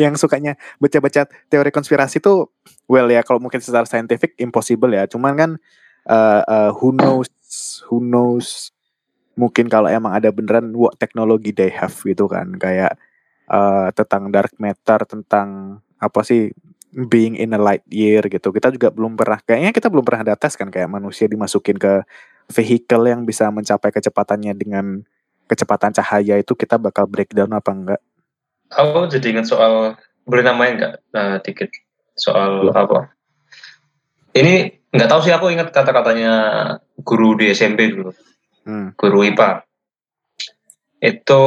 yang 0.00 0.14
sukanya 0.18 0.58
baca-baca 0.78 1.26
teori 1.50 1.70
konspirasi 1.70 2.20
tuh 2.20 2.50
well 2.90 3.08
ya 3.08 3.24
kalau 3.26 3.40
mungkin 3.42 3.60
secara 3.62 3.86
scientific 3.88 4.34
impossible 4.38 4.90
ya. 4.92 5.04
Cuman 5.06 5.32
kan 5.34 5.50
eh, 6.08 6.42
eh, 6.44 6.70
who 6.78 6.94
knows 6.94 7.30
who 7.88 8.02
knows 8.02 8.70
mungkin 9.34 9.66
kalau 9.66 9.90
emang 9.90 10.14
ada 10.14 10.30
beneran 10.30 10.70
what 10.74 10.94
teknologi 10.98 11.50
they 11.50 11.70
have 11.70 11.94
gitu 11.94 12.30
kan 12.30 12.54
kayak 12.58 12.94
eh, 13.50 13.88
tentang 13.94 14.30
dark 14.30 14.54
matter 14.62 15.00
tentang 15.08 15.80
apa 15.98 16.20
sih 16.22 16.52
being 16.94 17.34
in 17.34 17.50
a 17.50 17.60
light 17.60 17.82
year 17.90 18.22
gitu. 18.30 18.54
Kita 18.54 18.70
juga 18.70 18.94
belum 18.94 19.18
pernah 19.18 19.42
kayaknya 19.42 19.74
kita 19.74 19.90
belum 19.90 20.06
pernah 20.06 20.22
ada 20.30 20.36
tes 20.38 20.54
kan 20.54 20.70
kayak 20.70 20.86
manusia 20.86 21.26
dimasukin 21.26 21.74
ke 21.74 22.06
vehicle 22.48 23.04
yang 23.08 23.26
bisa 23.26 23.50
mencapai 23.50 23.90
kecepatannya 23.90 24.54
dengan 24.54 25.02
kecepatan 25.50 25.92
cahaya 25.92 26.40
itu 26.40 26.52
kita 26.56 26.80
bakal 26.80 27.04
breakdown 27.10 27.52
apa 27.52 27.70
enggak? 27.72 28.00
Aku 28.72 29.10
jadi 29.12 29.36
ingat 29.36 29.46
soal 29.50 29.98
boleh 30.24 30.42
namain 30.44 30.80
nggak 30.80 30.94
Nah, 31.12 31.36
dikit 31.44 31.68
soal 32.16 32.72
apa? 32.72 33.12
Ini 34.34 34.82
nggak 34.90 35.10
tahu 35.10 35.20
sih 35.26 35.34
aku 35.34 35.50
ingat 35.50 35.70
kata-katanya 35.70 36.32
guru 37.02 37.38
di 37.38 37.50
SMP 37.50 37.90
dulu, 37.90 38.10
Hmm. 38.64 38.96
guru 38.96 39.26
IPA. 39.26 39.62
Itu 41.02 41.44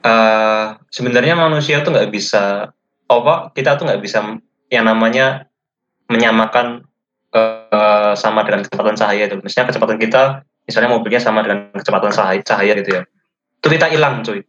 eh 0.00 0.66
sebenarnya 0.88 1.36
manusia 1.36 1.84
tuh 1.84 1.92
nggak 1.92 2.10
bisa 2.12 2.72
apa 3.10 3.34
kita 3.52 3.76
tuh 3.76 3.84
nggak 3.90 4.00
bisa 4.00 4.22
yang 4.70 4.84
namanya 4.86 5.50
menyamakan 6.10 6.86
eh, 7.30 8.12
sama 8.18 8.42
dengan 8.42 8.66
kecepatan 8.66 8.98
cahaya 8.98 9.30
itu. 9.30 9.38
Misalnya 9.38 9.70
kecepatan 9.70 9.98
kita, 10.02 10.22
misalnya 10.66 10.90
mobilnya 10.90 11.22
sama 11.22 11.46
dengan 11.46 11.70
kecepatan 11.74 12.10
cahaya, 12.10 12.40
cahaya 12.42 12.72
gitu 12.82 12.90
ya. 12.98 13.02
Itu 13.62 13.66
kita 13.70 13.86
hilang 13.90 14.26
cuy. 14.26 14.42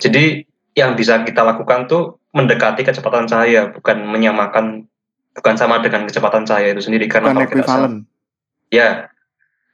Jadi 0.00 0.48
yang 0.74 0.96
bisa 0.96 1.20
kita 1.22 1.44
lakukan 1.44 1.86
tuh 1.86 2.18
mendekati 2.32 2.82
kecepatan 2.86 3.28
cahaya, 3.28 3.68
bukan 3.70 4.06
menyamakan, 4.08 4.88
bukan 5.36 5.54
sama 5.60 5.82
dengan 5.84 6.08
kecepatan 6.08 6.48
cahaya 6.48 6.72
itu 6.72 6.82
sendiri. 6.82 7.06
Karena 7.06 7.36
Bukan 7.36 7.44
kalau 7.44 7.50
kita 7.52 7.64
sama, 7.68 7.88
ya. 8.72 9.06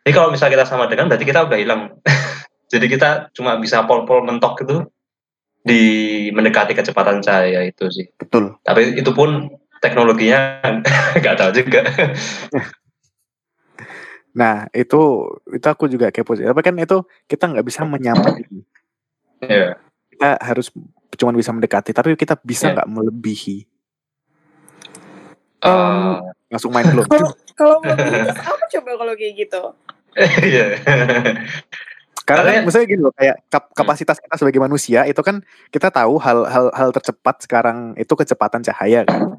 Jadi 0.02 0.12
kalau 0.14 0.28
misalnya 0.34 0.52
kita 0.60 0.66
sama 0.66 0.84
dengan, 0.90 1.06
berarti 1.06 1.26
kita 1.26 1.46
udah 1.46 1.58
hilang. 1.58 1.82
Jadi 2.72 2.86
kita 2.90 3.30
cuma 3.30 3.54
bisa 3.62 3.86
pol-pol 3.86 4.26
mentok 4.26 4.66
gitu 4.66 4.90
di 5.66 5.82
mendekati 6.34 6.74
kecepatan 6.74 7.22
cahaya 7.22 7.62
itu 7.66 7.86
sih. 7.90 8.06
Betul. 8.18 8.58
Tapi 8.66 8.98
itu 8.98 9.10
pun 9.14 9.50
teknologinya 9.78 10.62
nggak 11.22 11.36
tahu 11.38 11.50
juga. 11.54 11.82
Nah 14.36 14.68
itu 14.76 15.00
itu 15.48 15.64
aku 15.64 15.88
juga 15.88 16.12
kepo 16.12 16.36
sih. 16.36 16.44
Tapi 16.44 16.60
kan 16.60 16.76
itu 16.76 17.08
kita 17.24 17.48
nggak 17.48 17.64
bisa 17.64 17.88
menyamai. 17.88 18.44
ya. 19.40 19.80
Kita 20.16 20.40
harus 20.40 20.72
cuma 21.14 21.30
bisa 21.30 21.52
mendekati. 21.52 21.92
Tapi 21.92 22.16
kita 22.16 22.40
bisa 22.40 22.72
Ya. 22.72 22.80
nggak 22.80 22.88
melebihi. 22.88 23.68
Eh, 25.60 26.16
Langsung 26.48 26.72
main 26.72 26.88
belum? 26.88 27.04
Kalau 27.52 27.80
apa 28.48 28.64
coba 28.70 28.90
kalau 28.96 29.12
kayak 29.12 29.34
gitu? 29.36 29.60
Iya. 30.16 30.80
Karena 32.22 32.58
kan 32.58 32.62
maksudnya 32.66 32.88
gini 32.88 33.02
loh, 33.02 33.14
kayak 33.14 33.36
kap- 33.46 33.70
kapasitas 33.70 34.18
kita 34.18 34.34
sebagai 34.34 34.58
manusia 34.58 35.06
itu 35.06 35.20
kan 35.20 35.44
kita 35.68 35.90
tahu 35.90 36.18
hal 36.18 36.42
hal 36.46 36.66
hal 36.74 36.90
tercepat 36.90 37.38
sekarang 37.42 37.94
itu 37.94 38.10
kecepatan 38.10 38.62
cahaya 38.62 39.06
kan. 39.06 39.38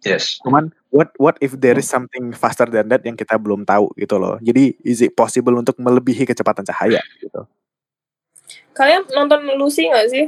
yes. 0.00 0.40
Cuman 0.40 0.72
what 0.88 1.12
what 1.16 1.36
if 1.40 1.52
there 1.56 1.76
is 1.76 1.84
something 1.84 2.32
faster 2.32 2.64
than 2.64 2.88
that 2.88 3.04
yang 3.04 3.16
kita 3.16 3.36
belum 3.36 3.64
tahu 3.64 3.92
gitu 3.96 4.16
loh. 4.16 4.36
Jadi 4.40 4.76
is 4.80 5.00
it 5.00 5.12
possible 5.12 5.52
untuk 5.54 5.76
melebihi 5.76 6.24
kecepatan 6.24 6.64
cahaya 6.64 7.00
gitu. 7.18 7.44
Kalian 8.72 9.04
nonton 9.10 9.40
Lucy 9.56 9.86
nggak 9.86 10.08
sih? 10.08 10.26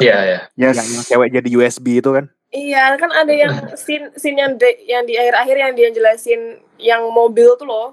Iya, 0.00 0.18
ya. 0.22 0.38
Yes. 0.56 0.76
Yang 0.78 0.88
yang 0.90 1.04
cewek 1.06 1.28
jadi 1.34 1.48
USB 1.50 2.00
itu 2.00 2.10
kan. 2.10 2.24
Iya, 2.50 2.98
kan 2.98 3.10
ada 3.10 3.30
yang 3.30 3.52
scene 3.76 4.10
scene 4.16 4.34
yang 4.34 4.52
di, 4.54 4.66
yang 4.84 5.06
di 5.06 5.14
akhir-akhir 5.14 5.56
yang 5.56 5.72
dia 5.72 5.88
jelasin 5.90 6.40
yang 6.76 7.06
mobil 7.06 7.54
tuh 7.54 7.66
loh. 7.66 7.88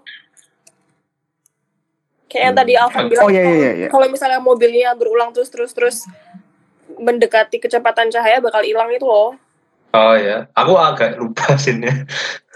Kayak 2.27 2.41
yang 2.43 2.53
Hmm. 2.53 2.61
tadi 2.63 2.73
Alvan 2.75 3.03
bilang. 3.07 3.25
Oh, 3.25 3.29
iya, 3.29 3.39
iya, 3.39 3.45
kalau- 3.45 3.59
iya, 3.59 3.71
iya. 3.75 3.87
Kalau 3.87 4.07
misalnya 4.09 4.39
mobilnya 4.39 4.89
berulang 4.93 5.29
terus 5.31 5.47
terus 5.47 5.71
terus 5.71 5.97
mendekati 6.97 7.59
kecepatan 7.59 8.09
cahaya 8.09 8.41
bakal 8.41 8.63
hilang 8.63 8.89
itu 8.89 9.05
loh. 9.05 9.37
Oh 9.93 10.15
ya, 10.15 10.49
aku 10.53 10.73
agak 10.75 11.15
lupa 11.15 11.55
sini. 11.61 11.87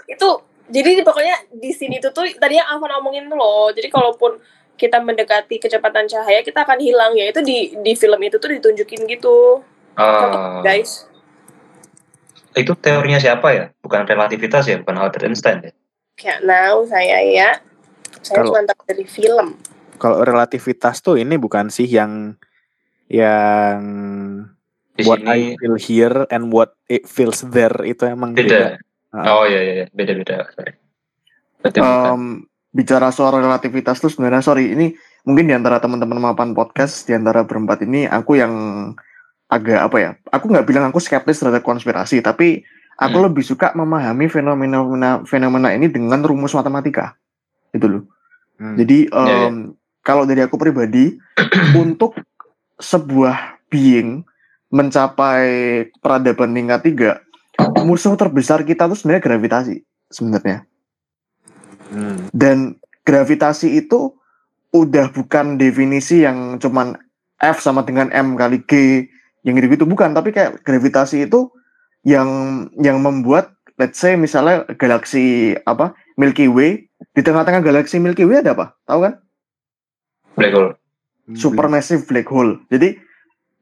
Itu 0.04 0.28
jadi 0.68 1.00
pokoknya 1.02 1.52
di 1.52 1.70
sini 1.70 2.00
tuh 2.00 2.10
tuh 2.10 2.24
tadi 2.36 2.56
yang 2.56 2.68
Alvan 2.68 2.98
omongin 2.98 3.28
tuh 3.28 3.38
loh. 3.38 3.70
Jadi 3.70 3.88
kalaupun 3.88 4.36
kita 4.82 4.98
mendekati 4.98 5.56
kecepatan 5.56 6.10
cahaya 6.10 6.42
kita 6.42 6.66
akan 6.66 6.82
hilang 6.82 7.14
ya 7.14 7.30
itu 7.30 7.38
di 7.38 7.70
di 7.78 7.94
film 7.94 8.18
itu 8.18 8.36
tuh 8.36 8.50
ditunjukin 8.50 9.06
gitu 9.06 9.62
Ah, 9.94 10.58
guys 10.60 11.06
itu 12.52 12.72
teorinya 12.76 13.16
siapa 13.16 13.48
ya? 13.48 13.64
Bukan 13.80 14.04
relativitas 14.04 14.66
ya, 14.66 14.76
bukan 14.76 14.98
Albert 14.98 15.24
Einstein 15.24 15.58
ya? 15.62 15.72
kayak 16.12 16.44
now 16.44 16.82
saya 16.84 17.22
ya 17.22 17.50
saya 18.20 18.42
Kalau- 18.42 18.52
cuma 18.52 18.66
tahu 18.66 18.82
dari 18.84 19.06
film 19.06 19.46
Kalau 19.96 20.18
relativitas 20.20 20.98
tuh 20.98 21.14
ini 21.14 21.38
bukan 21.38 21.70
sih 21.70 21.86
yang 21.86 22.34
yang 23.06 23.80
Di 24.92 25.06
what 25.06 25.22
sini 25.22 25.30
I 25.30 25.40
feel 25.56 25.76
here 25.78 26.18
and 26.28 26.50
what 26.50 26.74
it 26.86 27.06
feels 27.06 27.40
there 27.46 27.72
itu 27.82 28.04
emang 28.04 28.34
beda. 28.34 28.76
beda. 28.76 29.14
Ah. 29.14 29.40
Oh 29.40 29.44
iya 29.46 29.60
iya 29.60 29.72
iya. 29.72 29.86
beda-beda. 29.88 30.44
Sorry. 30.52 30.74
Berarti 31.60 31.78
bukan. 31.80 32.20
Bicara 32.72 33.12
soal 33.12 33.44
relativitas 33.44 34.00
tuh 34.00 34.08
sebenarnya 34.08 34.40
sorry 34.40 34.72
ini 34.72 34.96
mungkin 35.22 35.44
di 35.44 35.54
antara 35.54 35.76
teman-teman 35.78 36.18
mapan 36.18 36.56
podcast 36.56 37.04
di 37.04 37.12
antara 37.12 37.44
berempat 37.44 37.84
ini 37.84 38.08
aku 38.08 38.40
yang 38.40 38.52
agak 39.46 39.84
apa 39.86 39.96
ya 40.00 40.10
aku 40.32 40.48
nggak 40.48 40.64
bilang 40.64 40.88
aku 40.88 40.98
skeptis 40.98 41.38
terhadap 41.38 41.60
konspirasi 41.62 42.24
tapi 42.24 42.64
aku 42.96 43.20
Hmm. 43.20 43.26
lebih 43.28 43.44
suka 43.44 43.76
memahami 43.76 44.26
fenomena 44.26 45.20
fenomena 45.28 45.68
ini 45.76 45.92
dengan 45.92 46.24
rumus 46.24 46.56
matematika 46.56 47.14
itu 47.70 47.86
loh 47.86 48.02
Hmm. 48.56 48.80
jadi 48.80 48.98
Iya, 49.12 49.20
iya. 49.20 49.46
em, 49.52 49.76
kalau 50.00 50.24
dari 50.24 50.40
aku 50.40 50.56
pribadi 50.56 51.14
untuk 51.76 52.16
sebuah 52.80 53.60
being 53.68 54.24
mencapai 54.72 55.44
peradaban 56.00 56.56
tingkat 56.56 56.80
tiga 56.82 57.10
musuh 57.84 58.16
terbesar 58.16 58.64
kita 58.64 58.88
tuh 58.88 58.96
sebenarnya 58.96 59.22
gravitasi 59.22 59.76
sebenarnya 60.08 60.64
Hmm. 61.92 62.32
dan 62.32 62.80
gravitasi 63.04 63.76
itu 63.76 64.16
udah 64.72 65.12
bukan 65.12 65.60
definisi 65.60 66.24
yang 66.24 66.56
cuman 66.56 66.96
F 67.42 67.60
sama 67.60 67.84
dengan 67.84 68.08
M 68.08 68.38
kali 68.38 68.64
G 68.64 69.04
yang 69.44 69.58
gitu 69.58 69.68
gitu 69.76 69.84
bukan. 69.84 70.16
Tapi 70.16 70.32
kayak 70.32 70.64
gravitasi 70.64 71.28
itu 71.28 71.52
yang 72.06 72.28
yang 72.80 73.02
membuat 73.02 73.52
let's 73.76 74.00
say 74.00 74.16
misalnya 74.16 74.64
galaksi 74.80 75.54
apa 75.68 75.92
Milky 76.16 76.48
Way 76.48 76.88
di 77.12 77.20
tengah-tengah 77.20 77.60
galaksi 77.60 78.00
Milky 78.00 78.24
Way 78.24 78.46
ada 78.46 78.56
apa? 78.56 78.66
Tahu 78.88 79.00
kan? 79.04 79.14
Black 80.38 80.54
hole. 80.56 80.72
supermassive 81.38 82.02
black 82.08 82.26
hole. 82.28 82.58
Jadi 82.72 82.98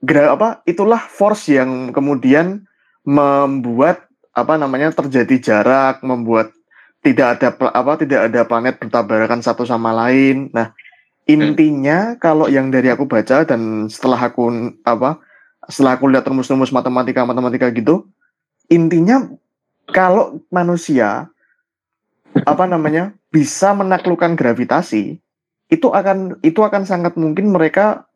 gra 0.01 0.33
apa 0.33 0.65
itulah 0.65 1.01
force 1.01 1.53
yang 1.53 1.93
kemudian 1.93 2.65
membuat 3.05 4.09
apa 4.33 4.57
namanya 4.57 4.95
terjadi 4.95 5.37
jarak 5.43 6.01
membuat 6.01 6.55
tidak 7.00 7.40
ada 7.40 7.49
apa 7.73 7.92
tidak 7.97 8.21
ada 8.28 8.40
planet 8.45 8.76
bertabrakan 8.76 9.40
satu 9.40 9.64
sama 9.64 9.92
lain. 9.92 10.52
Nah 10.52 10.73
intinya 11.25 12.19
kalau 12.19 12.50
yang 12.50 12.69
dari 12.69 12.90
aku 12.90 13.07
baca 13.07 13.47
dan 13.47 13.87
setelah 13.87 14.19
aku 14.19 14.75
apa 14.83 15.23
setelah 15.71 15.95
aku 15.97 16.11
lihat 16.11 16.26
rumus-rumus 16.26 16.75
matematika 16.75 17.23
matematika 17.23 17.71
gitu 17.71 18.11
intinya 18.66 19.30
kalau 19.90 20.42
manusia 20.50 21.30
apa 22.35 22.64
namanya 22.66 23.14
bisa 23.30 23.71
menaklukkan 23.75 24.35
gravitasi 24.35 25.19
itu 25.71 25.87
akan 25.90 26.42
itu 26.42 26.59
akan 26.62 26.83
sangat 26.83 27.14
mungkin 27.14 27.54
mereka 27.54 28.11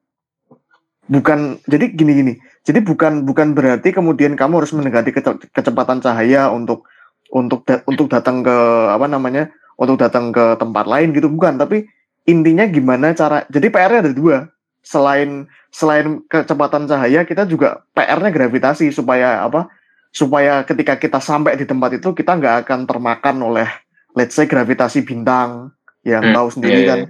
bukan 1.06 1.62
jadi 1.70 1.94
gini 1.94 2.12
gini 2.18 2.32
jadi 2.66 2.82
bukan 2.82 3.22
bukan 3.28 3.54
berarti 3.54 3.94
kemudian 3.94 4.34
kamu 4.34 4.64
harus 4.64 4.72
mendekati 4.74 5.14
kece- 5.14 5.50
kecepatan 5.54 6.02
cahaya 6.02 6.50
untuk 6.50 6.88
untuk 7.34 7.66
da- 7.66 7.82
untuk 7.84 8.06
datang 8.06 8.46
ke 8.46 8.56
apa 8.88 9.10
namanya 9.10 9.50
untuk 9.74 9.98
datang 9.98 10.30
ke 10.30 10.54
tempat 10.54 10.86
lain 10.86 11.10
gitu 11.10 11.26
bukan 11.26 11.58
tapi 11.58 11.90
intinya 12.24 12.64
gimana 12.64 13.10
cara 13.12 13.42
jadi 13.50 13.66
PR-nya 13.68 14.00
ada 14.06 14.12
dua 14.14 14.48
selain 14.80 15.44
selain 15.68 16.22
kecepatan 16.30 16.86
cahaya 16.86 17.26
kita 17.26 17.42
juga 17.44 17.82
PR-nya 17.92 18.30
gravitasi 18.30 18.94
supaya 18.94 19.42
apa 19.42 19.66
supaya 20.14 20.62
ketika 20.62 20.94
kita 20.94 21.18
sampai 21.18 21.58
di 21.58 21.66
tempat 21.66 21.98
itu 21.98 22.14
kita 22.14 22.38
nggak 22.38 22.56
akan 22.64 22.86
termakan 22.86 23.36
oleh 23.42 23.66
let's 24.14 24.38
say 24.38 24.46
gravitasi 24.46 25.02
bintang 25.02 25.74
yang 26.06 26.22
Hmm, 26.22 26.36
tahu 26.36 26.48
sendiri 26.54 26.80
iya, 26.80 26.86
kan 26.86 26.98
iya. 27.02 27.08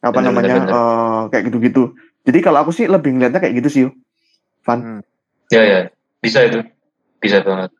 apa 0.00 0.16
Bener, 0.16 0.26
namanya 0.32 0.54
bener, 0.56 0.64
bener. 0.64 0.78
eh, 0.80 1.20
kayak 1.28 1.44
gitu-gitu. 1.50 1.82
Jadi 2.24 2.38
kalau 2.40 2.58
aku 2.62 2.70
sih 2.70 2.86
lebih 2.86 3.14
ngeliatnya 3.14 3.38
kayak 3.38 3.54
gitu 3.60 3.68
sih. 3.68 3.84
Van. 4.62 5.02
Ya 5.50 5.62
ya. 5.62 5.80
Bisa 6.18 6.42
itu. 6.42 6.62
Bisa 7.18 7.42
banget. 7.42 7.70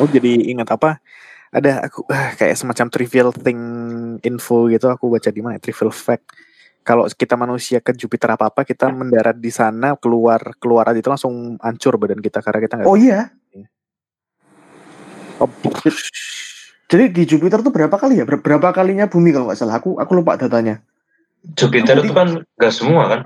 Oh 0.00 0.06
jadi 0.06 0.48
ingat 0.48 0.68
apa? 0.72 1.00
Ada 1.52 1.84
aku 1.84 2.08
ah, 2.08 2.32
kayak 2.32 2.56
semacam 2.56 2.86
trivial 2.88 3.28
thing 3.30 3.60
info 4.24 4.68
gitu 4.68 4.88
aku 4.88 5.12
baca 5.12 5.28
di 5.28 5.40
mana? 5.44 5.60
ya? 5.60 5.62
Trivial 5.62 5.92
fact. 5.92 6.32
Kalau 6.82 7.06
kita 7.06 7.38
manusia 7.38 7.78
ke 7.78 7.94
Jupiter 7.94 8.34
apa 8.34 8.50
apa 8.50 8.66
kita 8.66 8.90
mendarat 8.90 9.38
di 9.38 9.52
sana 9.52 9.94
keluar 9.94 10.56
keluar 10.58 10.90
aja 10.90 10.98
itu 10.98 11.06
langsung 11.06 11.54
hancur 11.62 11.94
badan 11.94 12.18
kita 12.18 12.42
karena 12.42 12.58
kita 12.58 12.74
nggak. 12.80 12.88
Oh 12.88 12.96
iya. 12.98 13.30
Oh, 15.38 15.48
Jadi 16.86 17.04
di 17.08 17.22
Jupiter 17.24 17.62
tuh 17.62 17.72
berapa 17.72 17.94
kali 17.94 18.20
ya? 18.20 18.24
Ber- 18.24 18.42
Berapa 18.42 18.70
kalinya 18.70 19.06
bumi 19.06 19.32
kalau 19.32 19.48
nggak 19.48 19.58
salah? 19.58 19.78
Aku 19.78 19.96
aku 19.98 20.12
lupa 20.12 20.34
datanya. 20.36 20.82
Jupiter 21.54 21.98
Jadi- 21.98 22.06
itu 22.06 22.14
kan 22.14 22.28
gas 22.56 22.78
semua 22.78 23.02
kan? 23.08 23.20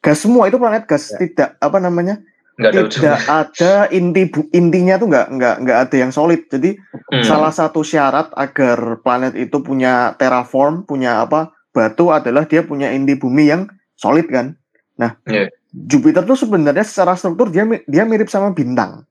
Gas 0.00 0.18
semua 0.24 0.48
itu 0.48 0.56
planet 0.56 0.84
gas 0.86 1.12
Ya. 1.12 1.18
tidak 1.20 1.48
apa 1.58 1.78
namanya? 1.78 2.20
Nggak 2.58 2.70
ada 2.70 2.74
tidak 2.74 2.90
ujungnya. 2.90 3.16
ada 3.30 3.72
inti 3.88 4.22
bu- 4.26 4.50
intinya 4.50 4.94
tuh 4.98 5.06
nggak 5.06 5.26
nggak 5.30 5.54
nggak 5.62 5.78
ada 5.86 5.96
yang 5.96 6.10
solid. 6.10 6.42
Jadi 6.50 6.74
Hmm. 7.08 7.22
salah 7.24 7.54
satu 7.54 7.80
syarat 7.80 8.34
agar 8.34 8.98
planet 9.00 9.38
itu 9.38 9.62
punya 9.62 10.18
terraform, 10.18 10.82
punya 10.82 11.22
apa 11.22 11.54
batu 11.70 12.10
adalah 12.10 12.44
dia 12.44 12.66
punya 12.66 12.90
inti 12.90 13.14
bumi 13.14 13.46
yang 13.46 13.70
solid 13.94 14.26
kan. 14.26 14.58
Nah, 14.98 15.14
Iya. 15.24 15.48
Jupiter 15.70 16.26
tuh 16.26 16.34
sebenarnya 16.34 16.82
secara 16.82 17.14
struktur 17.14 17.48
dia 17.48 17.62
dia 17.86 18.02
mirip 18.02 18.26
sama 18.26 18.50
bintang. 18.50 19.06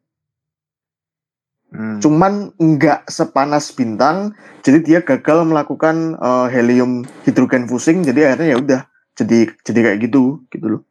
Hmm. 1.67 1.99
cuman 1.99 2.55
nggak 2.55 3.11
sepanas 3.11 3.75
bintang 3.75 4.31
jadi 4.63 4.79
dia 4.79 4.99
gagal 5.03 5.43
melakukan 5.43 6.15
eh, 6.15 6.47
helium 6.47 7.03
hidrogen 7.27 7.67
fusing 7.67 8.07
jadi 8.07 8.31
akhirnya 8.31 8.55
ya 8.55 8.57
udah 8.57 8.81
jadi 9.19 9.51
jadi 9.67 9.79
kayak 9.83 9.99
gitu 10.07 10.47
gitu 10.47 10.79
loh 10.79 10.81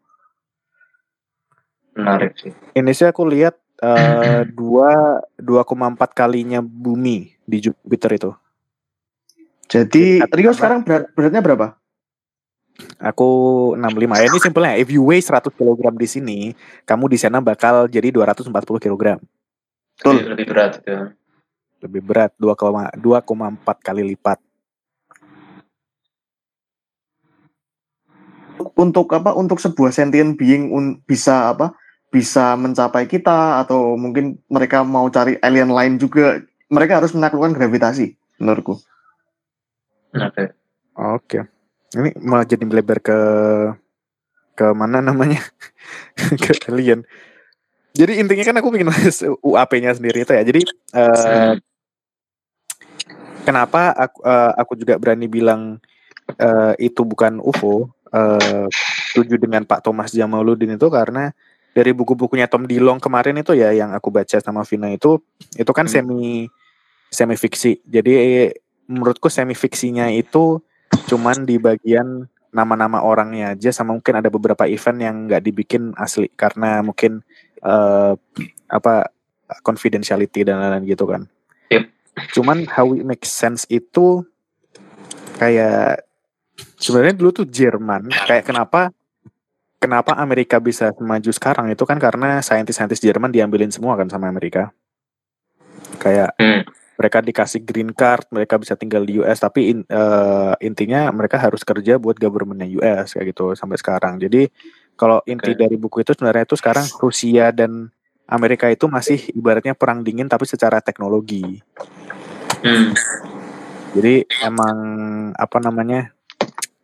Menarik 1.97 2.37
sih. 2.37 2.53
Ini 2.77 2.93
sih 2.93 3.09
aku 3.09 3.25
lihat 3.25 3.57
eh, 3.81 4.45
dua 4.59 5.21
2,4 5.41 5.97
kalinya 6.13 6.61
bumi 6.61 7.33
di 7.43 7.59
Jupiter 7.65 8.13
itu. 8.15 8.33
jadi 9.67 10.23
Rio 10.31 10.55
sekarang 10.55 10.87
berat 10.87 11.11
beratnya 11.11 11.43
berapa 11.43 11.75
Aku 13.01 13.29
65. 13.73 14.21
Ya 14.21 14.27
ini 14.29 14.39
simpelnya 14.39 14.75
if 14.77 14.93
you 14.93 15.01
weigh 15.01 15.25
100 15.25 15.49
kg 15.49 15.97
di 15.97 16.09
sini, 16.09 16.39
kamu 16.85 17.09
di 17.09 17.17
sana 17.17 17.41
bakal 17.41 17.89
jadi 17.89 18.13
240 18.13 18.53
kg. 18.53 19.17
Betul. 19.97 20.21
Lebih, 20.21 20.29
lebih 20.37 20.47
berat 20.53 20.73
itu. 20.85 20.97
Lebih 21.81 22.01
berat 22.05 22.33
2,2,4 22.37 23.01
kali 23.81 24.05
lipat. 24.13 24.39
untuk 28.77 29.09
apa 29.13 29.33
untuk 29.33 29.57
sebuah 29.57 29.93
sentient 29.93 30.37
being 30.37 30.69
un- 30.69 31.01
bisa 31.09 31.53
apa 31.53 31.73
bisa 32.11 32.55
mencapai 32.55 33.05
kita 33.11 33.61
atau 33.61 33.99
mungkin 33.99 34.39
mereka 34.49 34.87
mau 34.87 35.11
cari 35.11 35.37
alien 35.43 35.69
lain 35.69 35.99
juga 35.99 36.41
mereka 36.71 37.03
harus 37.03 37.13
menaklukkan 37.13 37.55
gravitasi 37.55 38.15
menurutku 38.39 38.79
Oke. 40.17 40.45
Oke. 40.97 41.39
Ini 41.93 42.11
malah 42.25 42.47
jadi 42.49 42.65
melebar 42.65 42.99
ke 43.05 43.19
ke 44.57 44.67
mana 44.73 45.05
namanya? 45.05 45.45
ke 46.45 46.53
alien. 46.73 47.05
Jadi 47.97 48.21
intinya 48.21 48.45
kan 48.45 48.57
aku 48.61 48.69
bikin 48.73 48.93
UAP-nya 49.41 49.97
sendiri 49.97 50.25
itu 50.25 50.33
ya. 50.33 50.45
Jadi 50.45 50.61
eh, 50.97 51.55
kenapa 53.45 53.93
aku 53.93 54.19
eh, 54.25 54.53
aku 54.57 54.73
juga 54.77 55.01
berani 55.01 55.29
bilang 55.29 55.81
eh, 56.37 56.75
itu 56.81 57.05
bukan 57.05 57.41
UFO? 57.41 57.89
Eh, 58.13 58.67
setuju 59.13 59.41
dengan 59.41 59.65
Pak 59.65 59.85
Thomas 59.85 60.13
Jamaluddin 60.13 60.77
itu 60.77 60.89
karena 60.93 61.33
dari 61.77 61.93
buku-bukunya 61.93 62.49
Tom 62.49 62.65
Dillon 62.65 62.97
kemarin 62.97 63.37
itu 63.37 63.53
ya 63.53 63.69
yang 63.77 63.93
aku 63.93 64.09
baca 64.09 64.41
sama 64.41 64.65
Vina 64.65 64.89
itu 64.89 65.21
itu 65.61 65.69
kan 65.77 65.85
Hmm. 65.85 65.93
semi 65.93 66.49
semi 67.13 67.37
fiksi. 67.37 67.85
Jadi 67.85 68.49
menurutku 68.89 69.29
semi 69.29 69.53
fiksinya 69.53 70.09
itu 70.09 70.65
cuman 71.13 71.45
di 71.45 71.61
bagian 71.61 72.25
nama-nama 72.49 73.05
orangnya 73.05 73.53
aja 73.53 73.69
sama 73.77 73.93
mungkin 73.93 74.17
ada 74.17 74.33
beberapa 74.33 74.65
event 74.65 74.99
yang 75.05 75.17
nggak 75.29 75.45
dibikin 75.45 75.93
asli 76.01 76.33
karena 76.33 76.81
mungkin 76.81 77.21
eh, 77.61 78.13
apa 78.73 79.13
confidentiality 79.61 80.49
dan 80.49 80.65
lain-lain 80.65 80.89
gitu 80.89 81.05
kan. 81.05 81.29
Yep. 81.69 81.85
Cuman 82.33 82.65
how 82.73 82.89
it 82.97 83.05
makes 83.05 83.29
sense 83.29 83.69
itu 83.69 84.25
kayak 85.37 86.01
sebenarnya 86.81 87.21
dulu 87.21 87.45
tuh 87.45 87.47
Jerman 87.47 88.09
kayak 88.25 88.49
kenapa 88.49 88.96
kenapa 89.77 90.17
Amerika 90.17 90.57
bisa 90.59 90.93
maju 90.99 91.31
sekarang 91.31 91.71
itu 91.71 91.85
kan 91.85 92.01
karena 92.01 92.41
saintis-saintis 92.41 93.01
Jerman 93.01 93.31
diambilin 93.31 93.71
semua 93.71 93.95
kan 93.95 94.09
sama 94.09 94.29
Amerika. 94.29 94.73
Kayak 96.01 96.35
Hmm. 96.41 96.63
mereka 96.97 97.21
dikasih 97.21 97.61
green 97.61 97.93
card, 97.93 98.25
mereka 98.33 98.57
bisa 98.57 98.73
tinggal 98.73 99.05
di 99.05 99.21
US, 99.21 99.37
tapi 99.37 99.69
in- 99.77 99.89
eh, 99.89 100.55
intinya 100.65 101.13
mereka 101.13 101.37
harus 101.37 101.61
kerja 101.61 102.01
buat 102.01 102.17
governmentnya 102.17 102.69
US 102.81 103.13
kayak 103.13 103.37
gitu 103.37 103.53
sampai 103.53 103.77
sekarang. 103.77 104.17
Jadi 104.17 104.49
kalau 104.97 105.21
inti 105.29 105.53
Oke. 105.53 105.61
dari 105.61 105.77
buku 105.77 106.01
itu 106.01 106.17
sebenarnya 106.17 106.49
itu 106.49 106.57
sekarang 106.57 106.89
Rusia 106.97 107.53
dan 107.53 107.93
Amerika 108.27 108.67
itu 108.67 108.89
masih 108.91 109.23
ibaratnya 109.37 109.77
perang 109.77 110.03
dingin 110.03 110.27
tapi 110.27 110.49
secara 110.49 110.81
teknologi. 110.81 111.63
Hmm. 112.65 112.97
Jadi 113.93 114.25
emang 114.43 114.77
apa 115.37 115.59
namanya 115.61 116.11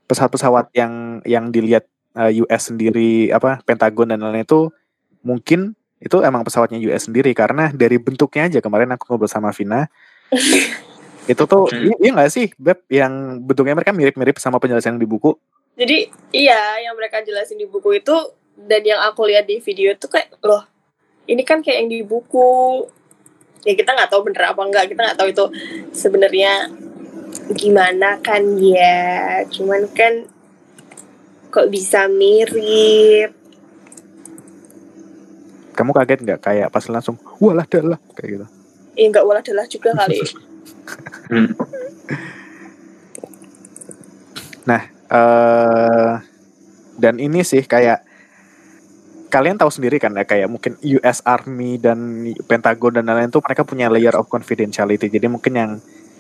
pesawat-pesawat 0.07 0.77
yang 0.77 1.25
yang 1.25 1.49
dilihat 1.49 1.89
eh, 2.17 2.43
US 2.45 2.73
sendiri 2.73 3.33
apa 3.33 3.61
Pentagon 3.65 4.11
dan 4.11 4.21
lain-lain 4.21 4.45
itu 4.45 4.69
mungkin 5.23 5.73
itu 6.03 6.19
emang 6.19 6.43
pesawatnya 6.43 6.83
US 6.91 7.07
sendiri 7.07 7.31
karena 7.31 7.71
dari 7.71 7.95
bentuknya 7.97 8.51
aja 8.51 8.59
kemarin 8.59 8.91
aku 8.95 9.07
ngobrol 9.07 9.31
sama 9.31 9.55
Vina. 9.55 9.87
Itu 11.23 11.47
tuh 11.47 11.71
iya, 11.71 11.95
iya 12.03 12.11
nggak 12.19 12.31
sih 12.35 12.51
Beb 12.59 12.83
yang 12.91 13.39
bentuknya 13.47 13.79
mereka 13.79 13.95
mirip-mirip 13.95 14.43
sama 14.43 14.59
penjelasan 14.59 14.99
di 14.99 15.07
buku? 15.07 15.39
Jadi 15.79 16.11
iya 16.35 16.83
yang 16.83 16.99
mereka 16.99 17.23
jelasin 17.23 17.63
di 17.63 17.71
buku 17.71 18.03
itu 18.03 18.13
dan 18.59 18.83
yang 18.83 18.99
aku 19.07 19.31
lihat 19.31 19.47
di 19.47 19.63
video 19.63 19.95
itu 19.95 20.11
kayak 20.11 20.35
loh 20.43 20.67
ini 21.31 21.47
kan 21.47 21.63
kayak 21.63 21.87
yang 21.87 21.91
di 21.91 22.03
buku. 22.03 22.83
Ya 23.63 23.79
kita 23.79 23.95
nggak 23.95 24.11
tahu 24.11 24.27
bener 24.27 24.51
apa 24.51 24.63
enggak 24.67 24.91
kita 24.91 25.01
nggak 25.07 25.19
tahu 25.23 25.29
itu 25.31 25.45
sebenarnya 25.95 26.67
gimana 27.55 28.19
kan 28.19 28.43
ya. 28.59 29.47
Cuman 29.47 29.87
kan 29.95 30.27
kok 31.53 31.69
bisa 31.69 32.09
mirip? 32.09 33.37
Kamu 35.77 35.93
kaget 35.93 36.25
nggak? 36.25 36.41
Kayak 36.41 36.69
pas 36.73 36.85
langsung 36.89 37.21
walah 37.37 37.69
dalah 37.69 38.01
kayak 38.17 38.29
gitu. 38.41 38.47
Ya 38.97 39.07
nggak 39.13 39.25
walah 39.29 39.45
dalah 39.45 39.69
juga 39.69 39.93
kali. 39.93 40.19
Hmm. 41.29 41.49
eh 45.13 46.13
dan 46.97 47.21
ini 47.21 47.45
sih 47.45 47.61
kayak 47.69 48.01
kalian 49.33 49.57
tahu 49.57 49.73
sendiri 49.73 49.97
kan 49.97 50.13
ya 50.13 50.29
kayak 50.29 50.53
mungkin 50.53 50.77
US 51.01 51.25
Army 51.25 51.81
dan 51.81 52.29
Pentagon 52.45 53.01
dan 53.01 53.09
lain-lain 53.09 53.33
tuh 53.33 53.41
mereka 53.41 53.65
punya 53.65 53.89
layer 53.89 54.13
of 54.13 54.29
confidentiality. 54.29 55.09
Jadi 55.09 55.25
mungkin 55.33 55.53
yang 55.57 55.71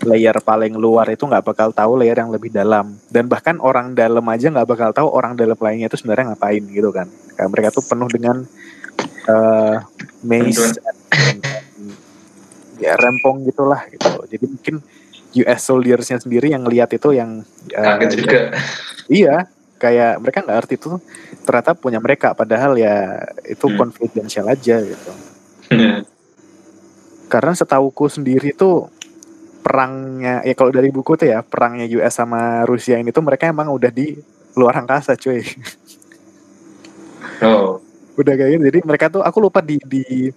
layer 0.03 0.35
paling 0.41 0.73
luar 0.75 1.13
itu 1.13 1.29
nggak 1.29 1.45
bakal 1.45 1.77
tahu 1.77 2.01
layer 2.01 2.17
yang 2.17 2.33
lebih 2.33 2.49
dalam. 2.49 2.97
Dan 3.13 3.29
bahkan 3.29 3.61
orang 3.61 3.93
dalam 3.93 4.25
aja 4.33 4.49
nggak 4.49 4.65
bakal 4.65 4.91
tahu 4.97 5.13
orang 5.13 5.37
dalam 5.37 5.61
lainnya 5.61 5.93
itu 5.93 6.01
sebenarnya 6.01 6.33
ngapain 6.33 6.65
gitu 6.65 6.89
kan. 6.89 7.07
Kayak 7.37 7.51
mereka 7.53 7.69
tuh 7.77 7.85
penuh 7.85 8.09
dengan 8.09 8.37
eh 9.23 9.77
maze 10.25 10.81
dan, 10.81 10.97
ya 12.81 12.97
rempong 12.97 13.45
gitulah 13.45 13.85
gitu. 13.93 14.11
Jadi 14.27 14.45
mungkin 14.49 14.75
US 15.33 15.61
soldiersnya 15.65 16.19
sendiri 16.19 16.51
yang 16.51 16.65
lihat 16.65 16.91
itu 16.97 17.13
yang 17.13 17.45
Kaget 17.69 18.11
juga. 18.17 18.41
Iya, 19.07 19.37
kayak 19.83 20.23
mereka 20.23 20.47
nggak 20.47 20.59
ngerti 20.63 20.75
itu 20.79 20.91
ternyata 21.43 21.75
punya 21.75 21.99
mereka, 21.99 22.31
padahal 22.39 22.79
ya 22.79 23.19
itu 23.43 23.67
Hmm. 23.67 23.75
confidential 23.75 24.47
aja 24.47 24.79
gitu. 24.79 25.13
Hmm. 25.75 26.07
Karena 27.27 27.53
setauku 27.59 28.07
sendiri 28.07 28.55
tuh 28.55 28.87
perangnya, 29.63 30.43
ya 30.47 30.55
kalau 30.55 30.71
dari 30.71 30.91
buku 30.95 31.19
tuh 31.19 31.27
ya 31.27 31.43
perangnya 31.43 31.87
US 31.99 32.15
sama 32.15 32.63
Rusia 32.63 32.99
ini 33.03 33.11
tuh 33.11 33.27
mereka 33.27 33.51
emang 33.51 33.75
udah 33.75 33.91
di 33.91 34.15
luar 34.55 34.79
angkasa, 34.79 35.19
cuy. 35.19 35.43
Oh. 37.43 37.83
udah 38.13 38.37
kayak 38.37 38.61
gitu. 38.61 38.65
Jadi 38.69 38.79
mereka 38.85 39.09
tuh 39.09 39.25
aku 39.25 39.41
lupa 39.41 39.65
di 39.65 39.81
di 39.89 40.29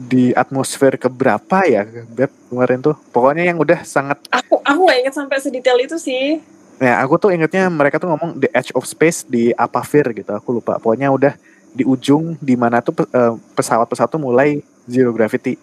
di 0.00 0.30
atmosfer 0.32 0.96
keberapa 0.96 1.66
ya, 1.66 1.82
Beb 1.84 2.30
kemarin 2.48 2.78
tuh. 2.80 2.96
Pokoknya 3.10 3.44
yang 3.50 3.58
udah 3.58 3.82
sangat 3.82 4.22
aku 4.30 4.62
aku 4.62 4.80
nggak 4.86 4.98
inget 5.02 5.14
sampai 5.18 5.36
sedetail 5.42 5.76
itu 5.82 5.98
sih 5.98 6.38
Ya, 6.80 6.96
aku 7.04 7.20
tuh 7.20 7.28
ingetnya 7.36 7.68
mereka 7.68 8.00
tuh 8.00 8.08
ngomong 8.08 8.40
the 8.40 8.48
edge 8.56 8.72
of 8.72 8.88
space 8.88 9.28
di 9.28 9.52
Apavir 9.52 10.16
gitu. 10.16 10.32
Aku 10.32 10.56
lupa. 10.56 10.80
Pokoknya 10.80 11.12
udah 11.12 11.36
di 11.76 11.84
ujung 11.84 12.40
di 12.40 12.56
mana 12.56 12.80
tuh 12.80 13.04
eh, 13.12 13.36
pesawat-pesawat 13.52 14.08
tuh 14.08 14.16
mulai 14.16 14.64
zero 14.88 15.12
gravity. 15.12 15.60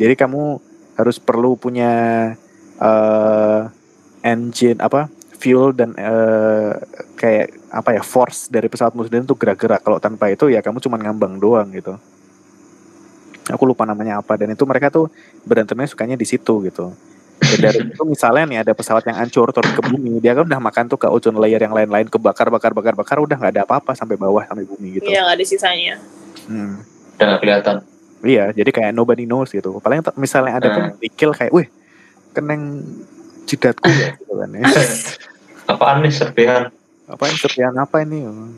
Jadi 0.00 0.16
kamu 0.16 0.56
harus 0.96 1.20
perlu 1.20 1.60
punya 1.60 1.92
eh 2.80 3.62
engine 4.24 4.80
apa 4.80 5.12
fuel 5.36 5.76
dan 5.76 5.92
eh, 6.00 6.72
kayak 7.20 7.52
apa 7.68 8.00
ya 8.00 8.02
force 8.04 8.48
dari 8.48 8.72
pesawat 8.72 8.96
musuh 8.96 9.12
tuh 9.20 9.36
gerak-gerak. 9.36 9.84
Kalau 9.84 10.00
tanpa 10.00 10.32
itu 10.32 10.48
ya 10.48 10.64
kamu 10.64 10.80
cuma 10.80 10.96
ngambang 10.96 11.36
doang 11.36 11.68
gitu. 11.68 12.00
Aku 13.52 13.68
lupa 13.68 13.84
namanya 13.84 14.24
apa 14.24 14.40
dan 14.40 14.56
itu 14.56 14.64
mereka 14.64 14.88
tuh 14.88 15.12
berantemnya 15.44 15.84
sukanya 15.84 16.16
di 16.16 16.24
situ 16.24 16.64
gitu. 16.64 16.96
Dari 17.40 17.78
itu 17.90 18.02
misalnya 18.04 18.44
nih 18.46 18.58
ada 18.62 18.72
pesawat 18.76 19.02
yang 19.08 19.16
hancur 19.16 19.48
turun 19.50 19.72
ke 19.72 19.80
bumi, 19.80 20.20
dia 20.20 20.36
kan 20.36 20.44
udah 20.44 20.60
makan 20.60 20.84
tuh 20.86 21.00
ke 21.00 21.08
ozone 21.08 21.40
layer 21.40 21.56
yang 21.58 21.72
lain-lain 21.72 22.06
kebakar 22.06 22.52
bakar 22.52 22.76
bakar 22.76 22.92
bakar 22.92 23.16
udah 23.16 23.34
nggak 23.34 23.52
ada 23.56 23.62
apa-apa 23.64 23.96
sampai 23.96 24.14
bawah 24.14 24.44
sampai 24.44 24.68
bumi 24.68 25.00
gitu. 25.00 25.08
Iya 25.08 25.24
nggak 25.24 25.36
ada 25.40 25.44
sisanya 25.44 25.94
Hmm. 26.46 26.84
Udah 27.16 27.24
nggak 27.26 27.40
kelihatan. 27.40 27.76
Iya, 28.20 28.44
jadi 28.52 28.70
kayak 28.70 28.92
nobody 28.92 29.24
knows 29.24 29.48
gitu. 29.48 29.80
Paling 29.80 30.04
misalnya 30.20 30.60
ada 30.60 30.68
tuh 30.68 30.82
Hmm. 30.84 31.00
dikil 31.00 31.30
kayak, 31.32 31.52
wih, 31.52 31.66
keneng 32.30 32.84
jidatku 33.48 33.88
ya 33.88 34.12
gitu 34.20 34.34
kan 34.36 34.50
ya. 34.52 34.62
Apaan 35.72 36.04
nih 36.04 36.12
serpihan? 36.12 36.68
Apa 37.08 37.24
ini 37.26 37.36
serpihan 37.40 37.74
apa 37.74 37.96
ini? 38.04 38.18
Hmm. 38.22 38.52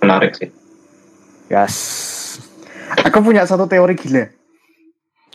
Menarik 0.00 0.32
sih. 0.34 0.48
Yes. 1.46 1.76
Aku 3.04 3.20
punya 3.20 3.44
satu 3.44 3.68
teori 3.68 3.92
gila. 3.92 4.24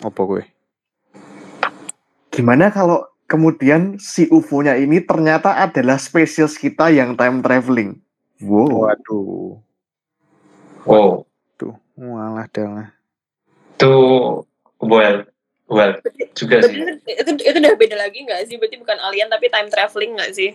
Apa 0.02 0.22
gue? 0.26 0.44
Gimana 2.38 2.70
kalau 2.70 3.10
kemudian 3.26 3.98
si 3.98 4.30
UFO-nya 4.30 4.78
ini 4.78 5.02
ternyata 5.02 5.58
adalah 5.58 5.98
spesies 5.98 6.54
kita 6.54 6.94
yang 6.94 7.18
time 7.18 7.42
traveling? 7.42 7.98
Wow. 8.46 8.86
Waduh. 8.86 9.58
Oh. 10.86 11.26
Tuh, 11.58 11.74
walah 11.98 12.46
dalah. 12.54 12.94
Itu 13.74 13.94
well, 14.78 15.26
well 15.66 15.98
juga 16.38 16.62
sih. 16.64 16.78
itu, 16.78 17.02
itu 17.12 17.32
itu 17.42 17.58
udah 17.58 17.76
beda 17.76 17.98
lagi 17.98 18.22
nggak 18.24 18.46
sih 18.46 18.56
berarti 18.62 18.78
bukan 18.78 18.98
alien 19.02 19.28
tapi 19.28 19.50
time 19.50 19.70
traveling 19.74 20.14
nggak 20.16 20.34
sih 20.38 20.52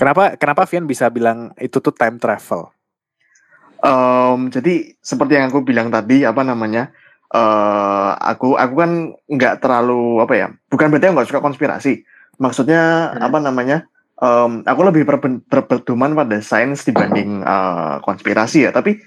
Kenapa 0.00 0.32
kenapa 0.40 0.64
Vian 0.64 0.88
bisa 0.88 1.12
bilang 1.12 1.52
itu 1.60 1.76
tuh 1.76 1.92
time 1.92 2.16
travel? 2.16 2.72
Em, 3.84 4.48
jadi 4.48 4.96
seperti 4.96 5.36
yang 5.36 5.52
aku 5.52 5.60
bilang 5.60 5.92
tadi 5.92 6.24
apa 6.24 6.40
namanya? 6.40 6.88
Eh 7.30 8.10
aku 8.18 8.58
aku 8.58 8.74
kan 8.74 8.90
nggak 9.30 9.62
terlalu 9.62 10.18
apa 10.20 10.34
ya? 10.34 10.48
Bukan 10.68 10.90
berarti 10.90 11.06
aku 11.06 11.14
nggak 11.16 11.30
suka 11.30 11.42
konspirasi. 11.44 12.02
Maksudnya 12.38 13.14
Hmm. 13.14 13.26
apa 13.26 13.38
namanya? 13.38 13.78
em, 14.20 14.60
aku 14.68 14.80
lebih 14.84 15.08
berpedoman 15.48 16.12
pada 16.12 16.44
sains 16.44 16.84
dibanding 16.84 17.40
eh, 17.40 17.96
konspirasi 18.04 18.68
ya. 18.68 18.70
Tapi 18.70 19.00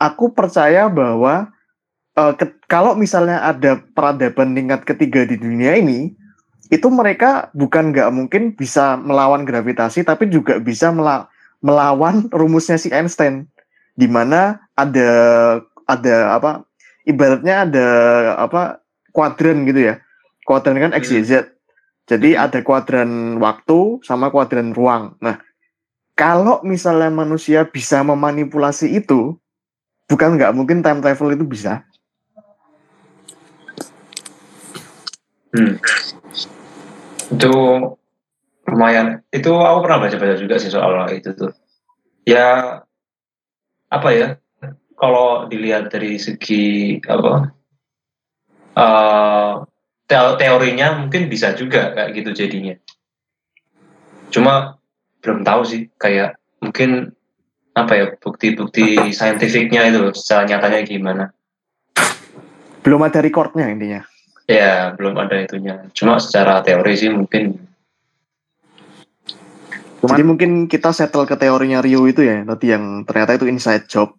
aku 0.00 0.32
percaya 0.32 0.88
bahwa 0.88 1.52
ke- 2.14 2.62
kalau 2.70 2.94
misalnya 2.94 3.42
ada 3.42 3.82
peradaban 3.92 4.54
tingkat 4.54 4.86
ketiga 4.86 5.26
di 5.26 5.34
dunia 5.34 5.74
ini, 5.76 6.14
itu 6.70 6.86
mereka 6.88 7.50
bukan 7.52 7.90
nggak 7.90 8.08
mungkin 8.14 8.42
bisa 8.54 8.94
melawan 8.96 9.42
gravitasi, 9.42 10.06
tapi 10.06 10.30
juga 10.30 10.56
bisa 10.62 10.94
mela- 10.94 11.26
melawan 11.60 12.30
rumusnya 12.30 12.78
si 12.78 12.88
Einstein, 12.88 13.50
di 13.98 14.06
mana 14.06 14.62
ada 14.78 15.10
ada 15.84 16.38
apa 16.38 16.64
ibaratnya 17.04 17.68
ada 17.68 17.88
apa 18.40 18.80
kuadran 19.12 19.64
gitu 19.68 19.92
ya, 19.92 20.00
kuadran 20.44 20.80
kan 20.80 20.92
X 20.96 21.12
Y 21.12 21.22
Z. 21.24 21.32
Jadi 22.04 22.36
ada 22.36 22.60
kuadran 22.60 23.40
waktu 23.40 24.04
sama 24.04 24.28
kuadran 24.28 24.76
ruang. 24.76 25.16
Nah, 25.24 25.40
kalau 26.12 26.60
misalnya 26.60 27.08
manusia 27.08 27.64
bisa 27.64 28.04
memanipulasi 28.04 28.92
itu, 28.92 29.40
bukan 30.04 30.36
nggak 30.36 30.52
mungkin 30.52 30.84
time 30.84 31.00
travel 31.00 31.32
itu 31.32 31.48
bisa. 31.48 31.80
Hmm. 35.56 35.80
Itu 37.32 37.54
lumayan. 38.68 39.24
Itu 39.32 39.56
aku 39.56 39.78
pernah 39.88 40.04
baca-baca 40.04 40.36
juga 40.36 40.60
sih 40.60 40.68
soal 40.68 40.92
itu 41.08 41.32
tuh. 41.32 41.56
Ya 42.28 42.80
apa 43.88 44.08
ya? 44.12 44.28
Kalau 44.94 45.50
dilihat 45.50 45.90
dari 45.90 46.16
segi 46.16 46.96
apa? 47.04 47.50
teo- 50.04 50.36
teorinya 50.36 50.98
mungkin 50.98 51.30
bisa 51.30 51.54
juga 51.54 51.94
kayak 51.94 52.10
gitu 52.14 52.30
jadinya. 52.34 52.74
Cuma 54.30 54.78
belum 55.22 55.46
tahu 55.46 55.62
sih 55.64 55.80
kayak 55.96 56.36
mungkin 56.60 57.14
apa 57.74 57.92
ya 57.94 58.06
bukti-bukti 58.18 59.10
saintifiknya 59.10 59.90
itu 59.90 60.14
secara 60.14 60.46
nyatanya 60.46 60.80
gimana. 60.86 61.24
Belum 62.82 63.00
ada 63.02 63.18
recordnya 63.24 63.66
intinya. 63.70 64.02
Ya, 64.44 64.92
belum 64.92 65.16
ada 65.16 65.40
itunya. 65.40 65.88
Cuma 65.96 66.20
secara 66.20 66.60
teori 66.60 66.92
sih 66.94 67.10
mungkin 67.10 67.58
Cuman- 70.04 70.20
Jadi 70.20 70.22
mungkin 70.28 70.50
kita 70.68 70.92
settle 70.92 71.24
ke 71.24 71.32
teorinya 71.40 71.80
Rio 71.80 72.04
itu 72.04 72.20
ya, 72.20 72.44
tadi 72.44 72.76
yang 72.76 73.08
ternyata 73.08 73.40
itu 73.40 73.48
inside 73.48 73.88
job. 73.88 74.12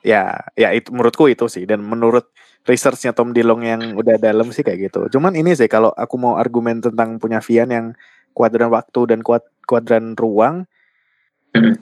Ya, 0.00 0.40
ya 0.56 0.72
itu 0.72 0.88
menurutku 0.96 1.28
itu 1.28 1.44
sih 1.52 1.68
dan 1.68 1.84
menurut 1.84 2.32
researchnya 2.64 3.12
Tom 3.12 3.36
Dilong 3.36 3.60
yang 3.64 3.82
udah 4.00 4.16
dalam 4.16 4.48
sih 4.52 4.64
kayak 4.64 4.88
gitu. 4.92 5.12
Cuman 5.18 5.36
ini 5.36 5.52
sih 5.52 5.68
kalau 5.68 5.92
aku 5.92 6.16
mau 6.16 6.40
argumen 6.40 6.80
tentang 6.80 7.20
punya 7.20 7.40
Vian 7.44 7.68
yang 7.68 7.86
kuadran 8.32 8.72
waktu 8.72 9.00
dan 9.12 9.20
kuad 9.20 9.44
kuadran 9.68 10.16
ruang. 10.16 10.64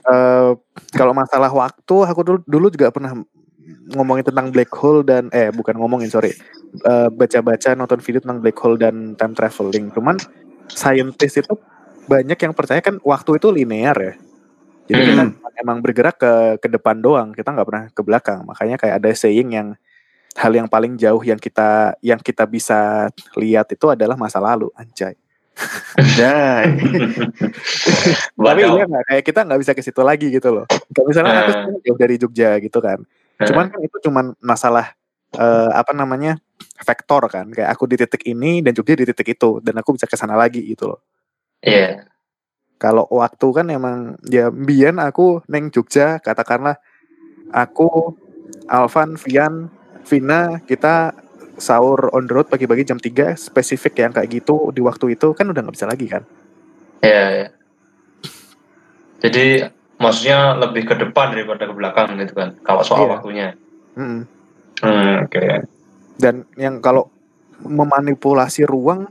Eh, 0.09 0.51
kalau 0.97 1.13
masalah 1.13 1.53
waktu, 1.53 1.95
aku 2.09 2.21
dulu 2.25 2.39
dulu 2.49 2.67
juga 2.73 2.89
pernah 2.89 3.13
ngomongin 3.93 4.25
tentang 4.25 4.49
black 4.49 4.73
hole 4.73 5.05
dan 5.05 5.29
eh 5.29 5.53
bukan 5.53 5.77
ngomongin 5.77 6.09
sorry, 6.09 6.33
Eh, 6.69 7.09
baca-baca 7.09 7.73
nonton 7.73 7.97
video 7.97 8.21
tentang 8.21 8.41
black 8.45 8.57
hole 8.61 8.77
dan 8.77 9.17
time 9.17 9.33
traveling. 9.33 9.89
Cuman 9.89 10.17
scientist 10.69 11.41
itu 11.41 11.53
banyak 12.05 12.37
yang 12.37 12.53
percaya 12.53 12.77
kan 12.81 13.01
waktu 13.01 13.41
itu 13.41 13.49
linear 13.49 13.97
ya. 13.97 14.13
Jadi 14.89 15.01
kita 15.01 15.23
Hmm. 15.25 15.33
Emang 15.59 15.83
bergerak 15.83 16.15
ke 16.17 16.33
ke 16.63 16.67
depan 16.71 16.97
doang, 16.99 17.29
kita 17.35 17.51
nggak 17.51 17.67
pernah 17.67 17.85
ke 17.91 18.01
belakang. 18.01 18.41
Makanya 18.47 18.75
kayak 18.79 18.95
ada 19.03 19.09
saying 19.13 19.51
yang 19.53 19.67
hal 20.37 20.51
yang 20.55 20.67
paling 20.71 20.95
jauh 20.95 21.19
yang 21.25 21.37
kita 21.41 21.93
yang 21.99 22.19
kita 22.21 22.47
bisa 22.47 23.09
lihat 23.35 23.67
itu 23.69 23.85
adalah 23.91 24.15
masa 24.15 24.39
lalu, 24.39 24.71
anjay. 24.79 25.13
Anjay. 25.99 26.65
Tapi 28.39 28.61
iya 28.63 28.83
nggak 28.87 29.05
kayak 29.11 29.23
kita 29.27 29.39
nggak 29.43 29.59
bisa 29.59 29.71
ke 29.75 29.81
situ 29.83 30.01
lagi 30.01 30.27
gitu 30.31 30.49
loh. 30.55 30.65
Kayak 30.95 31.07
misalnya 31.11 31.33
aku 31.43 31.51
Eh. 31.75 31.81
jauh 31.85 31.99
dari 31.99 32.15
Jogja 32.15 32.49
gitu 32.63 32.79
kan. 32.79 32.99
Cuman 33.39 33.65
kan 33.71 33.79
itu 33.83 33.97
cuman 34.03 34.25
masalah 34.39 34.95
eh, 35.35 35.69
apa 35.75 35.91
namanya 35.93 36.39
vektor 36.81 37.27
kan. 37.27 37.51
Kayak 37.51 37.69
aku 37.75 37.83
di 37.91 37.95
titik 37.99 38.23
ini 38.25 38.63
dan 38.63 38.71
Jogja 38.71 38.95
di 38.95 39.05
titik 39.07 39.35
itu 39.35 39.59
dan 39.59 39.75
aku 39.79 39.95
bisa 39.99 40.07
ke 40.07 40.15
sana 40.15 40.33
lagi 40.39 40.63
gitu 40.63 40.89
loh. 40.95 40.99
Iya. 41.59 42.07
Kalau 42.79 43.03
waktu 43.11 43.47
kan 43.51 43.67
emang 43.67 43.97
ya 44.23 44.47
Bian 44.47 45.03
aku 45.03 45.43
neng 45.51 45.67
Jogja 45.67 46.23
katakanlah 46.23 46.79
aku 47.51 48.15
Alvan, 48.65 49.19
Vian, 49.19 49.67
Vina 50.07 50.63
kita 50.63 51.11
sahur 51.59 52.07
on 52.15 52.23
the 52.23 52.31
road 52.31 52.47
pagi-pagi 52.47 52.87
jam 52.87 52.95
3 52.95 53.35
spesifik 53.35 53.99
yang 53.99 54.15
kayak 54.15 54.31
gitu 54.31 54.71
di 54.71 54.79
waktu 54.79 55.19
itu 55.19 55.35
kan 55.35 55.43
udah 55.43 55.59
nggak 55.59 55.75
bisa 55.75 55.89
lagi 55.91 56.07
kan. 56.07 56.23
Iya, 57.03 57.23
iya. 57.35 57.47
Jadi 59.19 59.45
maksudnya 59.99 60.55
lebih 60.55 60.87
ke 60.87 60.95
depan 60.95 61.35
daripada 61.35 61.67
ke 61.67 61.73
belakang 61.75 62.15
gitu 62.15 62.31
kan. 62.31 62.55
Kalau 62.63 62.81
soal 62.87 63.03
Iya. 63.03 63.11
waktunya. 63.19 63.47
Mm-mm. 63.99 64.23
Hmm, 64.79 65.27
oke. 65.27 65.43
dan 66.15 66.43
yang 66.55 66.79
kalau 66.79 67.11
memanipulasi 67.59 68.63
ruang 68.63 69.07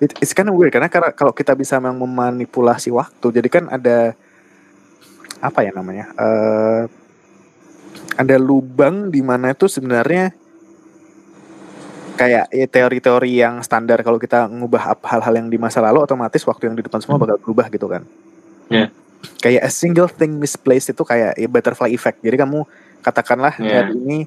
it, 0.00 0.10
it's 0.18 0.32
kind 0.32 0.48
of 0.48 0.56
weird 0.56 0.72
karena 0.72 0.88
kar- 0.88 1.12
kalau 1.12 1.30
kita 1.30 1.52
bisa 1.52 1.76
memang 1.76 2.00
memanipulasi 2.00 2.88
waktu 2.90 3.26
jadi 3.30 3.48
kan 3.48 3.64
ada 3.68 4.16
apa 5.40 5.60
ya 5.62 5.72
namanya 5.72 6.10
eh 6.16 6.82
ada 8.16 8.36
lubang 8.36 9.08
di 9.08 9.24
mana 9.24 9.52
itu 9.52 9.64
sebenarnya 9.64 10.32
kayak 12.16 12.52
ya, 12.52 12.66
teori-teori 12.68 13.32
yang 13.40 13.64
standar 13.64 14.04
kalau 14.04 14.20
kita 14.20 14.44
ngubah 14.44 14.92
hal-hal 15.00 15.34
yang 15.40 15.48
di 15.48 15.56
masa 15.56 15.80
lalu 15.80 16.04
otomatis 16.04 16.44
waktu 16.44 16.68
yang 16.68 16.76
di 16.76 16.84
depan 16.84 17.00
semua 17.00 17.16
bakal 17.16 17.40
berubah 17.40 17.72
gitu 17.72 17.88
kan 17.88 18.04
Iya. 18.68 18.92
kayak 19.40 19.62
a 19.64 19.70
single 19.72 20.06
thing 20.06 20.36
misplaced 20.36 20.92
itu 20.92 21.02
kayak 21.02 21.34
ya, 21.34 21.48
butterfly 21.48 21.88
effect 21.90 22.20
jadi 22.20 22.44
kamu 22.44 22.68
katakanlah 23.00 23.56
Iya. 23.56 23.88
hari 23.88 23.96
ini 23.96 24.18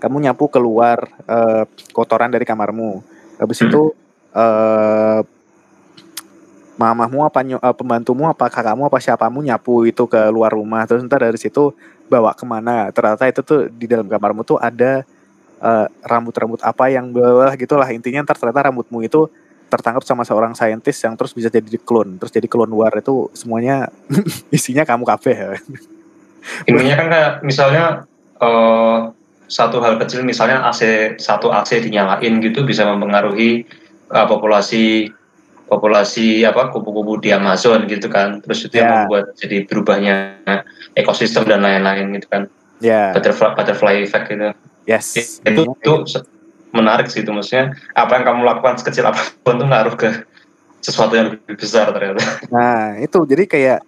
kamu 0.00 0.18
nyapu 0.18 0.50
keluar 0.50 0.98
eh, 1.22 1.62
kotoran 1.94 2.26
dari 2.26 2.42
kamarmu. 2.42 3.06
Habis 3.38 3.62
Hmm. 3.62 3.68
itu 3.70 3.80
eh 4.32 5.20
mamahmu 6.80 7.22
apa 7.22 7.40
eh, 7.44 7.74
pembantumu 7.76 8.26
apa 8.26 8.50
kakakmu 8.50 8.88
apa 8.88 8.98
siapamu 8.98 9.44
nyapu 9.44 9.86
itu 9.86 10.08
ke 10.08 10.20
luar 10.32 10.50
rumah. 10.50 10.82
Terus 10.88 11.04
ntar 11.04 11.22
dari 11.22 11.38
situ 11.38 11.70
bawa 12.08 12.34
ke 12.34 12.44
mana. 12.48 12.90
Ternyata 12.90 13.28
itu 13.28 13.40
tuh 13.44 13.60
di 13.70 13.86
dalam 13.86 14.08
kamarmu 14.08 14.42
tuh 14.42 14.58
ada 14.58 15.04
eh, 15.62 15.86
rambut-rambut 16.02 16.60
apa 16.64 16.90
yang 16.90 17.12
bawah 17.12 17.52
gitulah. 17.54 17.88
Intinya 17.92 18.26
ntar 18.26 18.40
ternyata 18.40 18.72
rambutmu 18.72 19.04
itu 19.04 19.28
tertangkap 19.70 20.04
sama 20.04 20.20
seorang 20.26 20.52
saintis 20.52 21.00
yang 21.00 21.16
terus 21.16 21.32
bisa 21.32 21.48
jadi 21.48 21.78
clone. 21.80 22.18
Terus 22.20 22.32
jadi 22.32 22.48
clone 22.48 22.72
war 22.72 22.92
itu 22.92 23.30
semuanya 23.36 23.88
isinya 24.56 24.82
kamu 24.82 25.06
ya. 25.28 25.56
Intinya 26.68 26.94
kan 26.98 27.06
kayak 27.06 27.32
misalnya 27.46 27.84
eh, 28.42 28.98
satu 29.46 29.84
hal 29.84 30.00
kecil 30.00 30.24
misalnya 30.24 30.64
AC 30.64 31.14
satu 31.20 31.52
AC 31.52 31.84
dinyalain 31.84 32.40
gitu 32.40 32.64
bisa 32.64 32.88
mempengaruhi 32.88 33.68
eh, 34.12 34.26
populasi 34.28 35.08
populasi 35.64 36.44
apa 36.44 36.68
kupu-kupu 36.68 37.16
di 37.18 37.32
Amazon 37.32 37.88
gitu 37.88 38.12
kan. 38.12 38.44
Terus 38.44 38.68
itu 38.68 38.76
yang 38.76 38.88
Ya. 38.88 38.96
membuat 39.02 39.32
jadi 39.34 39.64
berubahnya 39.64 40.14
ekosistem 40.92 41.48
dan 41.48 41.64
lain-lain 41.64 42.12
gitu 42.16 42.28
kan. 42.28 42.42
ya 42.82 43.14
Butterfly 43.14 43.54
butterfly 43.54 43.94
effect 44.02 44.26
gitu. 44.28 44.50
yes 44.84 45.38
itu 45.46 45.62
itu 45.62 45.92
se- 46.10 46.26
menarik 46.74 47.06
sih 47.06 47.22
itu 47.22 47.30
maksudnya 47.30 47.70
apa 47.94 48.18
yang 48.18 48.24
kamu 48.26 48.40
lakukan 48.42 48.74
sekecil 48.82 49.06
apa 49.06 49.22
pun 49.40 49.54
tuh 49.54 49.70
ngaruh 49.70 49.94
ke 49.94 50.26
sesuatu 50.82 51.14
yang 51.14 51.30
lebih 51.30 51.54
besar 51.54 51.94
ternyata. 51.94 52.42
Nah, 52.50 52.98
itu 52.98 53.22
jadi 53.22 53.46
kayak 53.46 53.80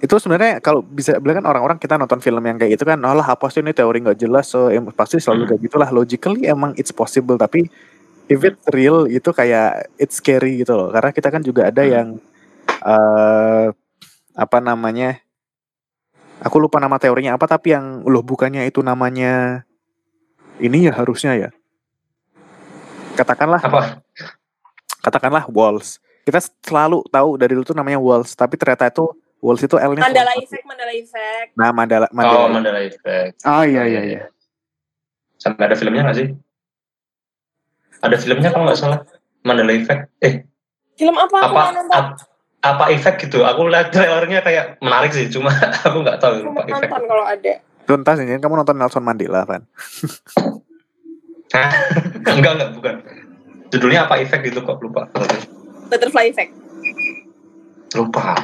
itu 0.00 0.14
sebenarnya 0.16 0.60
kalau 0.60 0.80
bisa 0.80 1.16
bilang 1.20 1.44
kan 1.44 1.46
orang-orang 1.48 1.76
kita 1.76 1.96
nonton 1.96 2.24
film 2.24 2.40
yang 2.40 2.56
kayak 2.56 2.76
gitu 2.76 2.84
kan, 2.84 2.96
oh 3.00 3.12
lah 3.12 3.24
apa 3.24 3.48
sih 3.48 3.60
ini 3.60 3.72
teori 3.72 4.00
nggak 4.00 4.16
jelas, 4.16 4.48
so 4.48 4.68
em- 4.68 4.88
pasti 4.92 5.16
selalu 5.16 5.44
Hmm. 5.44 5.50
kayak 5.52 5.62
gitulah. 5.64 5.88
Logically 5.92 6.44
emang 6.44 6.72
it's 6.76 6.92
possible, 6.92 7.36
tapi 7.36 7.68
if 8.26 8.40
it's 8.40 8.64
real 8.72 9.04
itu 9.04 9.30
kayak 9.30 9.88
it's 9.96 10.18
scary 10.18 10.60
gitu 10.60 10.72
loh. 10.72 10.88
Karena 10.88 11.10
kita 11.10 11.28
kan 11.28 11.40
juga 11.40 11.68
ada 11.68 11.82
Hmm. 11.84 11.92
yang 11.92 12.08
eh 12.84 13.66
apa 14.34 14.58
namanya? 14.58 15.20
Aku 16.42 16.60
lupa 16.60 16.76
nama 16.76 16.98
teorinya 16.98 17.38
apa, 17.38 17.46
tapi 17.46 17.72
yang 17.72 18.04
loh 18.04 18.20
bukannya 18.20 18.68
itu 18.68 18.84
namanya 18.84 19.64
ini 20.58 20.88
ya 20.88 20.92
harusnya 20.92 21.32
ya. 21.38 21.50
Katakanlah 23.14 23.62
Apa? 23.62 24.02
katakanlah 25.00 25.46
walls. 25.48 26.02
Kita 26.24 26.40
selalu 26.64 27.04
tahu 27.12 27.36
dari 27.36 27.52
dulu 27.52 27.64
tuh 27.64 27.76
namanya 27.76 28.00
walls, 28.00 28.32
tapi 28.34 28.56
ternyata 28.56 28.88
itu 28.88 29.06
walls 29.38 29.60
itu 29.60 29.76
L-nya 29.76 30.02
Mandala 30.02 30.32
effect, 30.40 30.64
Mandala 30.64 30.92
effect. 30.92 31.48
Nah, 31.54 31.70
Mandala 31.70 32.06
Oh, 32.10 32.48
Mandala. 32.48 32.80
Effect. 32.82 33.44
Ah 33.44 33.62
iya 33.64 33.84
iya 33.86 34.02
iya. 34.02 34.22
Sampai 35.36 35.68
ada 35.68 35.76
filmnya 35.76 36.08
nggak 36.08 36.16
sih? 36.16 36.28
Ada 38.04 38.16
filmnya 38.20 38.52
kalau 38.52 38.68
nggak 38.68 38.78
salah. 38.78 39.00
Mandela 39.44 39.72
Effect. 39.72 40.12
Eh, 40.20 40.44
Film 40.94 41.16
apa? 41.16 41.36
Apa 41.42 41.62
ap- 41.90 42.20
apa 42.64 42.84
efek 42.88 43.28
gitu? 43.28 43.44
Aku 43.44 43.68
lihat 43.68 43.90
trailernya 43.90 44.40
kayak 44.40 44.80
menarik 44.80 45.10
sih, 45.10 45.26
cuma 45.28 45.52
aku 45.84 46.00
nggak 46.00 46.16
tahu 46.16 46.48
apa 46.48 46.64
efek. 46.64 46.88
nonton 46.88 47.02
kalau 47.04 47.24
ada. 47.26 47.52
Tuntas 47.84 48.16
ini 48.22 48.40
kamu 48.40 48.54
nonton 48.56 48.76
Nelson 48.78 49.04
Mandela 49.04 49.44
kan? 49.44 49.68
enggak 52.24 52.52
enggak 52.56 52.70
bukan. 52.72 52.94
Judulnya 53.68 54.08
apa 54.08 54.22
efek 54.22 54.48
gitu 54.48 54.64
kok 54.64 54.80
lupa. 54.80 55.10
Butterfly 55.92 56.30
effect. 56.30 56.54
Lupa. 57.92 58.32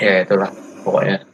ya 0.00 0.24
itulah 0.24 0.48
pokoknya. 0.80 1.28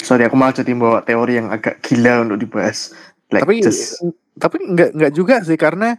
Sorry 0.00 0.24
aku 0.24 0.36
malah 0.36 0.52
jadi 0.52 0.72
bawa 0.72 1.00
teori 1.02 1.36
yang 1.36 1.52
agak 1.52 1.80
gila 1.82 2.24
untuk 2.24 2.40
dibahas. 2.40 2.94
Like 3.32 3.44
tapi 3.46 3.64
just 3.64 4.02
tapi 4.36 4.56
nggak 4.60 4.90
nggak 4.98 5.12
juga 5.14 5.40
sih 5.46 5.56
karena 5.56 5.96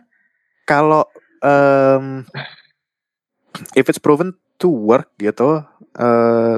kalau 0.68 1.08
em, 1.42 2.26
if 3.74 3.88
it's 3.88 4.02
proven 4.02 4.36
to 4.58 4.68
work 4.68 5.14
gitu, 5.18 5.64
eh 5.98 6.56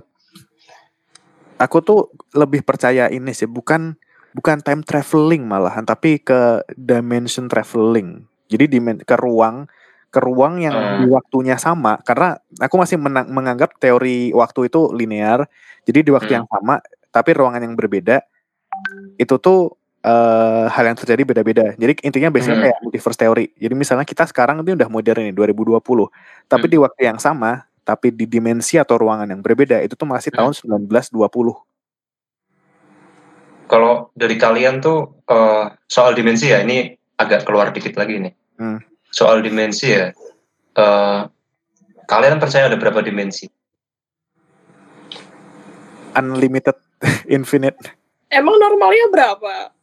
aku 1.57 1.77
tuh 1.81 1.99
lebih 2.37 2.61
percaya 2.61 3.09
ini 3.09 3.33
sih 3.33 3.49
bukan 3.49 3.97
bukan 4.33 4.61
time 4.61 4.85
traveling 4.85 5.45
malahan 5.49 5.81
tapi 5.85 6.21
ke 6.21 6.61
dimension 6.77 7.49
traveling. 7.49 8.25
Jadi 8.47 8.77
dimen 8.77 9.01
ke 9.01 9.15
ruang 9.17 9.65
ke 10.07 10.23
ruang 10.23 10.63
yang 10.63 10.71
Hmm. 10.73 11.03
di 11.03 11.05
waktunya 11.11 11.59
sama 11.59 11.99
karena 12.05 12.39
aku 12.63 12.79
masih 12.79 12.95
menang- 12.95 13.27
menganggap 13.27 13.75
teori 13.75 14.31
waktu 14.31 14.71
itu 14.71 14.93
linear. 14.95 15.43
Jadi 15.83 15.99
di 16.07 16.11
waktu 16.13 16.31
Hmm. 16.31 16.37
yang 16.43 16.47
sama 16.47 16.75
tapi 17.11 17.29
ruangan 17.33 17.65
yang 17.65 17.75
berbeda 17.75 18.21
itu 19.17 19.35
tuh 19.41 19.73
eh, 20.07 20.65
hal 20.71 20.83
yang 20.87 20.95
terjadi 20.95 21.21
beda-beda. 21.27 21.75
Jadi 21.75 21.99
intinya 21.99 22.31
biasanya 22.31 22.55
Hmm. 22.55 22.65
kayak 22.71 22.77
multiverse 22.79 23.19
teori. 23.19 23.45
Jadi 23.59 23.73
misalnya 23.75 24.07
kita 24.07 24.23
sekarang 24.23 24.63
ini 24.63 24.79
udah 24.79 24.87
modern 24.87 25.27
nih 25.27 25.35
2020, 25.35 26.07
tapi 26.47 26.65
Hmm. 26.65 26.73
di 26.73 26.77
waktu 26.79 27.01
yang 27.03 27.19
sama, 27.19 27.67
tapi 27.83 28.15
di 28.15 28.23
dimensi 28.23 28.79
atau 28.79 28.95
ruangan 28.95 29.27
yang 29.27 29.43
berbeda 29.43 29.83
itu 29.83 29.99
tuh 29.99 30.07
masih 30.07 30.31
Hmm. 30.31 30.47
tahun 30.47 30.53
1920. 30.55 31.59
Kalau 33.67 34.15
dari 34.15 34.39
kalian 34.39 34.79
tuh 34.79 35.19
eh, 35.27 35.65
soal 35.85 36.15
dimensi 36.15 36.47
ya 36.47 36.63
ini 36.63 36.87
agak 37.19 37.43
keluar 37.43 37.75
dikit 37.75 37.99
lagi 37.99 38.15
nih. 38.23 38.33
Hmm. 38.55 38.79
Soal 39.11 39.43
dimensi 39.43 39.91
ya. 39.91 40.15
eh, 40.77 41.21
kalian 42.05 42.37
percaya 42.37 42.69
ada 42.69 42.77
berapa 42.77 43.01
dimensi? 43.01 43.49
Unlimited, 46.13 46.77
infinite. 47.27 47.75
Emang 48.29 48.55
normalnya 48.55 49.09
berapa? 49.09 49.73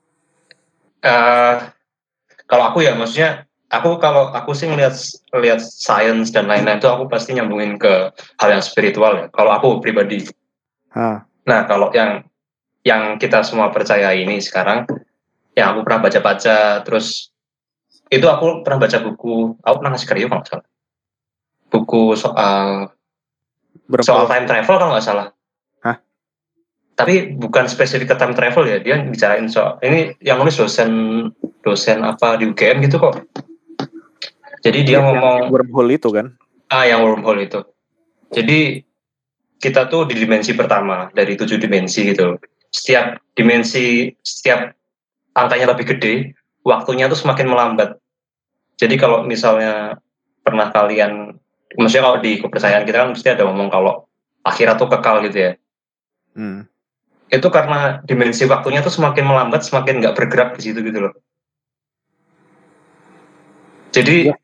Eh 1.05 1.55
kalau 2.49 2.65
aku 2.73 2.81
ya 2.81 2.97
maksudnya 2.97 3.45
aku 3.69 3.99
kalau 3.99 4.31
aku 4.33 4.55
sih 4.57 4.71
ngelihat 4.71 4.95
lihat 5.37 5.61
sains 5.61 6.31
dan 6.31 6.47
lain-lain 6.47 6.79
itu 6.79 6.89
aku 6.89 7.11
pasti 7.11 7.35
nyambungin 7.37 7.77
ke 7.77 8.13
hal 8.41 8.49
yang 8.49 8.63
spiritual 8.65 9.13
ya. 9.19 9.27
Kalau 9.33 9.51
aku 9.53 9.83
pribadi. 9.83 10.25
Hah. 10.95 11.27
Nah 11.45 11.61
kalau 11.69 11.91
yang 11.93 12.25
yang 12.85 13.17
kita 13.17 13.41
semua 13.43 13.73
percaya 13.73 14.13
ini 14.13 14.39
sekarang, 14.41 14.85
yang 15.57 15.75
aku 15.75 15.89
pernah 15.89 16.01
baca-baca 16.05 16.85
terus 16.85 17.33
itu 18.13 18.27
aku 18.29 18.63
pernah 18.63 18.79
baca 18.85 18.99
buku, 19.01 19.57
aku 19.65 19.75
pernah 19.81 19.93
ngasih 19.97 20.09
kalau 20.09 20.39
nggak 20.39 20.49
salah. 20.49 20.67
Buku 21.73 22.03
soal 22.15 22.95
Berapa? 23.91 24.07
soal 24.07 24.25
time 24.31 24.47
travel 24.47 24.77
kalau 24.79 24.93
nggak 24.95 25.07
salah. 25.07 25.29
Tapi 26.95 27.35
bukan 27.35 27.67
spesifik 27.67 28.15
ke 28.15 28.17
time 28.17 28.39
travel 28.39 28.71
ya, 28.71 28.79
dia 28.79 29.03
bicarain 29.03 29.51
soal 29.51 29.83
ini 29.83 30.15
yang 30.23 30.39
nulis 30.39 30.55
dosen 30.55 30.91
dosen 31.67 32.07
apa 32.07 32.39
di 32.39 32.47
UGM 32.47 32.87
gitu 32.87 33.03
kok. 33.03 33.19
Jadi 34.63 34.87
dia 34.87 35.03
Yang- 35.03 35.07
ngomong 35.11 35.39
yang 35.45 35.53
wormhole 35.53 35.91
itu 35.93 36.09
kan. 36.15 36.27
ah 36.71 36.87
yang 36.87 37.03
wormhole 37.03 37.43
itu. 37.43 37.61
Jadi 38.31 38.81
kita 39.59 39.91
tuh 39.91 40.07
di 40.07 40.15
dimensi 40.19 40.55
pertama 40.55 41.11
dari 41.11 41.35
tujuh 41.35 41.59
dimensi 41.59 42.07
gitu. 42.07 42.39
Setiap 42.71 43.19
dimensi, 43.35 44.11
setiap 44.23 44.75
angkanya 45.35 45.75
lebih 45.75 45.95
gede, 45.95 46.35
waktunya 46.63 47.11
tuh 47.11 47.19
semakin 47.19 47.51
melambat. 47.51 47.99
Jadi 48.79 48.95
kalau 48.99 49.23
misalnya 49.23 49.99
pernah 50.43 50.71
kalian, 50.71 51.39
maksudnya 51.79 52.05
kalau 52.07 52.19
di 52.23 52.43
kepercayaan 52.43 52.85
kita 52.87 52.97
kan 53.03 53.11
mesti 53.15 53.29
ada 53.31 53.47
ngomong 53.47 53.71
kalau 53.71 54.07
akhirat 54.43 54.79
tuh 54.79 54.91
kekal 54.91 55.23
gitu 55.27 55.39
ya. 55.39 55.53
Hmm. 56.35 56.67
Itu 57.35 57.51
karena 57.51 57.99
dimensi 58.07 58.47
waktunya 58.47 58.79
tuh 58.79 58.95
semakin 58.95 59.27
melambat, 59.27 59.67
semakin 59.67 59.99
nggak 59.99 60.15
bergerak 60.15 60.55
di 60.55 60.71
situ 60.71 60.79
gitu 60.81 60.99
loh. 61.03 61.15
Jadi 63.91 64.31
Iya. 64.31 64.35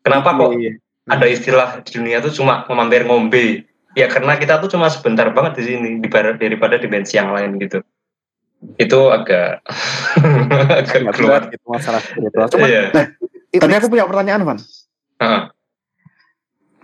kenapa 0.00 0.32
kok 0.32 0.52
Iya, 0.52 0.60
iya. 0.60 0.72
ada 1.08 1.26
istilah 1.26 1.68
di 1.84 1.90
dunia 1.92 2.20
tuh 2.20 2.32
cuma 2.32 2.64
memampir 2.68 3.04
ngombe 3.04 3.64
ya 3.92 4.06
karena 4.06 4.36
kita 4.36 4.60
tuh 4.60 4.68
cuma 4.68 4.88
sebentar 4.88 5.28
banget 5.32 5.60
di 5.60 5.62
sini 5.64 5.88
daripada 6.04 6.76
dimensi 6.76 7.16
yang 7.16 7.32
lain 7.32 7.56
gitu 7.56 7.80
itu 8.76 9.00
agak 9.08 9.64
agak 10.82 11.14
keluar 11.14 11.46
gitu 11.48 11.62
masalah 11.64 12.02
spiritual. 12.02 12.48
Cuman 12.50 12.68
Iya. 12.68 12.82
it 13.48 13.60
Tapi 13.60 13.70
makes- 13.70 13.80
aku 13.80 13.88
punya 13.88 14.04
pertanyaan, 14.04 14.42
Van. 14.44 14.58
Heeh. 15.20 15.42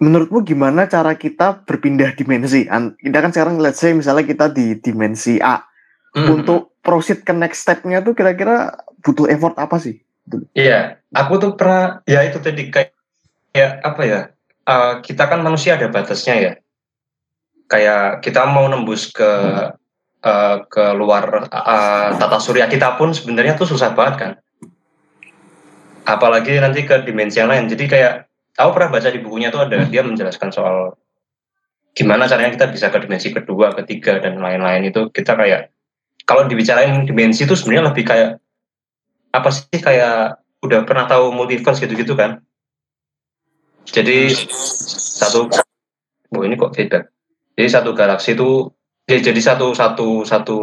Menurutmu 0.02 0.42
gimana 0.42 0.90
cara 0.90 1.14
kita 1.14 1.62
berpindah 1.62 2.18
dimensi? 2.18 2.66
Kita 2.66 3.18
kan 3.22 3.30
sekarang 3.30 3.62
let's 3.62 3.78
say 3.78 3.94
misalnya 3.94 4.26
kita 4.26 4.50
di 4.50 4.74
dimensi 4.78 5.38
A. 5.38 5.62
Hmm. 6.14 6.42
Untuk 6.42 6.78
proceed 6.82 7.26
ke 7.26 7.34
next 7.34 7.66
step-nya 7.66 8.02
tuh 8.02 8.14
kira-kira 8.14 8.74
butuh 9.02 9.26
effort 9.30 9.54
apa 9.58 9.78
sih? 9.78 10.02
Iya, 10.56 10.98
aku 11.12 11.36
tuh 11.36 11.52
pernah 11.54 12.02
ya 12.08 12.24
itu 12.26 12.38
tadi 12.40 12.70
kayak 12.70 12.94
ya 13.54 13.78
apa 13.82 14.02
ya? 14.02 14.20
eh, 14.64 14.94
kita 15.04 15.28
kan 15.28 15.40
manusia 15.44 15.76
ada 15.76 15.88
batasnya 15.92 16.34
ya. 16.40 16.52
Kayak 17.68 18.20
kita 18.24 18.44
mau 18.48 18.68
nembus 18.68 19.08
ke 19.12 19.30
eh, 20.24 20.56
ke 20.68 20.84
luar 20.96 21.48
eh, 21.48 22.08
tata 22.16 22.38
surya 22.40 22.68
kita 22.68 22.96
pun 22.96 23.12
sebenarnya 23.12 23.56
tuh 23.56 23.68
susah 23.68 23.92
banget 23.92 24.14
kan. 24.20 24.32
Apalagi 26.04 26.60
nanti 26.60 26.84
ke 26.84 27.04
dimensi 27.04 27.40
yang 27.40 27.48
lain. 27.48 27.68
Jadi 27.68 27.84
kayak 27.88 28.28
aku 28.54 28.70
pernah 28.74 28.90
baca 28.94 29.08
di 29.10 29.20
bukunya 29.20 29.48
tuh 29.50 29.66
ada 29.66 29.86
dia 29.86 30.02
menjelaskan 30.06 30.50
soal 30.54 30.94
gimana 31.94 32.26
caranya 32.26 32.50
kita 32.54 32.66
bisa 32.74 32.90
ke 32.90 32.98
dimensi 33.06 33.30
kedua, 33.30 33.70
ketiga 33.78 34.18
dan 34.18 34.42
lain-lain 34.42 34.90
itu 34.90 35.10
kita 35.14 35.38
kayak 35.38 35.70
kalau 36.26 36.48
dibicarain 36.50 37.06
dimensi 37.06 37.46
itu 37.46 37.54
sebenarnya 37.54 37.94
lebih 37.94 38.04
kayak 38.06 38.30
apa 39.34 39.48
sih 39.50 39.78
kayak 39.78 40.42
udah 40.64 40.80
pernah 40.88 41.04
tahu 41.04 41.30
multiverse 41.30 41.84
gitu-gitu 41.84 42.16
kan? 42.16 42.40
Jadi 43.84 44.32
satu, 44.32 45.52
oh 46.32 46.42
ini 46.42 46.56
kok 46.56 46.72
feedback. 46.72 47.12
Jadi 47.54 47.68
satu 47.68 47.92
galaksi 47.92 48.32
itu, 48.32 48.72
ya 49.04 49.20
jadi 49.20 49.38
satu 49.38 49.76
satu 49.76 50.24
satu 50.24 50.58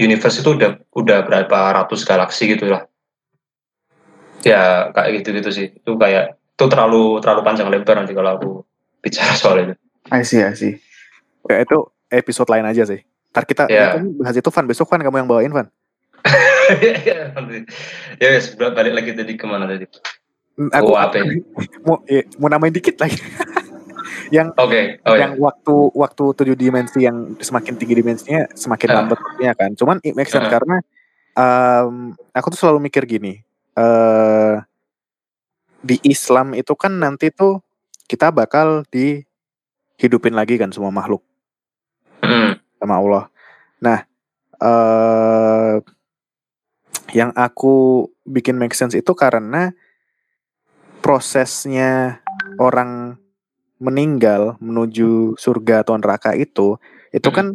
universe 0.00 0.40
itu 0.40 0.56
udah 0.56 0.80
udah 0.96 1.18
berapa 1.28 1.58
ratus 1.84 2.02
galaksi 2.08 2.48
gitu 2.48 2.72
lah. 2.72 2.88
Ya 4.42 4.90
kayak 4.96 5.22
gitu-gitu 5.22 5.50
sih. 5.52 5.66
Itu 5.76 5.94
kayak 6.00 6.41
itu 6.52 6.64
terlalu 6.66 7.18
terlalu 7.18 7.40
panjang 7.42 7.68
lebar 7.68 7.96
nanti 7.98 8.12
kalau 8.12 8.30
aku 8.36 8.50
bicara 9.00 9.34
soal 9.34 9.56
itu. 9.60 9.74
I 10.10 10.22
see, 10.22 10.40
I 10.40 10.52
see. 10.52 10.78
ya 11.42 11.58
itu 11.58 11.78
episode 12.06 12.46
lain 12.46 12.62
aja 12.64 12.84
sih. 12.84 13.02
Ntar 13.32 13.44
kita 13.44 13.66
Iya. 13.66 13.80
ya, 13.80 13.86
kan 13.98 14.04
bahas 14.14 14.36
itu 14.36 14.48
Van 14.48 14.66
besok 14.66 14.86
kan 14.86 15.00
kamu 15.00 15.24
yang 15.24 15.28
bawain 15.28 15.50
Van. 15.50 15.66
ya 18.22 18.28
wes 18.30 18.54
balik 18.54 18.92
lagi 18.94 19.10
tadi 19.12 19.32
ke 19.34 19.44
mana 19.44 19.66
tadi? 19.66 19.86
Hmm, 20.54 20.68
Aku 20.70 20.92
Oh, 20.92 20.98
apa 20.98 21.16
ya? 21.18 21.24
mau 21.86 21.98
eh, 22.06 22.28
mau 22.36 22.46
namain 22.46 22.70
dikit 22.70 22.94
lagi. 22.96 23.18
yang 24.36 24.52
Oke, 24.56 24.96
oh 25.02 25.12
ya. 25.12 25.26
yang 25.28 25.32
waktu 25.36 25.74
waktu 25.92 26.24
tujuh 26.32 26.56
dimensi 26.56 27.04
yang 27.04 27.36
semakin 27.36 27.76
tinggi 27.76 27.96
dimensinya 27.96 28.48
semakin 28.52 28.88
Ah. 28.88 28.94
lambat 29.02 29.18
waktunya 29.18 29.52
kan. 29.52 29.70
Cuman 29.74 29.96
it 30.00 30.14
makes 30.14 30.30
sense 30.30 30.46
Ah. 30.46 30.52
karena 30.52 30.76
em, 31.32 31.94
aku 32.30 32.46
tuh 32.52 32.58
selalu 32.60 32.86
mikir 32.86 33.04
gini. 33.04 33.40
eh 33.72 34.54
di 35.82 35.98
Islam 36.06 36.54
itu 36.54 36.72
kan 36.78 36.94
nanti 36.94 37.34
tuh 37.34 37.58
kita 38.06 38.30
bakal 38.30 38.86
dihidupin 38.88 40.32
lagi 40.32 40.56
kan 40.56 40.70
semua 40.70 40.94
makhluk 40.94 41.22
Hmm. 42.22 42.54
sama 42.78 43.02
Allah. 43.02 43.24
Nah, 43.82 43.98
eh 44.62 45.74
yang 47.12 47.34
aku 47.34 48.06
bikin 48.22 48.56
make 48.56 48.78
sense 48.78 48.94
itu 48.94 49.12
karena 49.12 49.74
prosesnya 51.02 52.22
orang 52.62 53.18
meninggal 53.82 54.54
menuju 54.62 55.34
surga 55.34 55.82
atau 55.82 55.98
neraka 55.98 56.38
itu, 56.38 56.78
itu 57.10 57.28
Hmm. 57.28 57.36
kan 57.36 57.46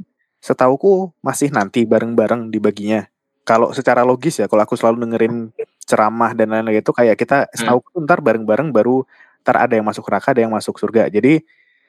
setauku 0.43 1.15
masih 1.23 1.49
nanti 1.55 1.87
bareng-bareng 1.87 2.51
dibaginya. 2.51 3.07
Kalau 3.47 3.71
secara 3.71 4.03
logis 4.03 4.43
ya, 4.43 4.51
kalau 4.51 4.67
aku 4.67 4.75
selalu 4.75 5.07
dengerin 5.07 5.55
ceramah 5.87 6.35
dan 6.35 6.51
lain-lain 6.51 6.83
itu 6.83 6.91
kayak 6.91 7.15
kita 7.15 7.47
setahu 7.55 7.79
ntar 8.03 8.19
bareng-bareng 8.19 8.75
baru 8.75 9.07
ntar 9.41 9.55
ada 9.63 9.73
yang 9.79 9.87
masuk 9.87 10.03
neraka, 10.11 10.35
ada 10.35 10.43
yang 10.43 10.51
masuk 10.51 10.75
surga. 10.75 11.07
Jadi 11.07 11.39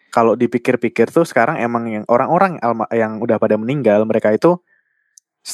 kalau 0.09 0.39
dipikir-pikir 0.39 1.11
tuh 1.11 1.27
sekarang 1.27 1.59
emang 1.61 1.85
yang 1.91 2.05
orang-orang 2.09 2.63
yang 2.95 3.19
udah 3.21 3.37
pada 3.37 3.59
meninggal 3.59 4.07
mereka 4.07 4.31
itu 4.33 4.57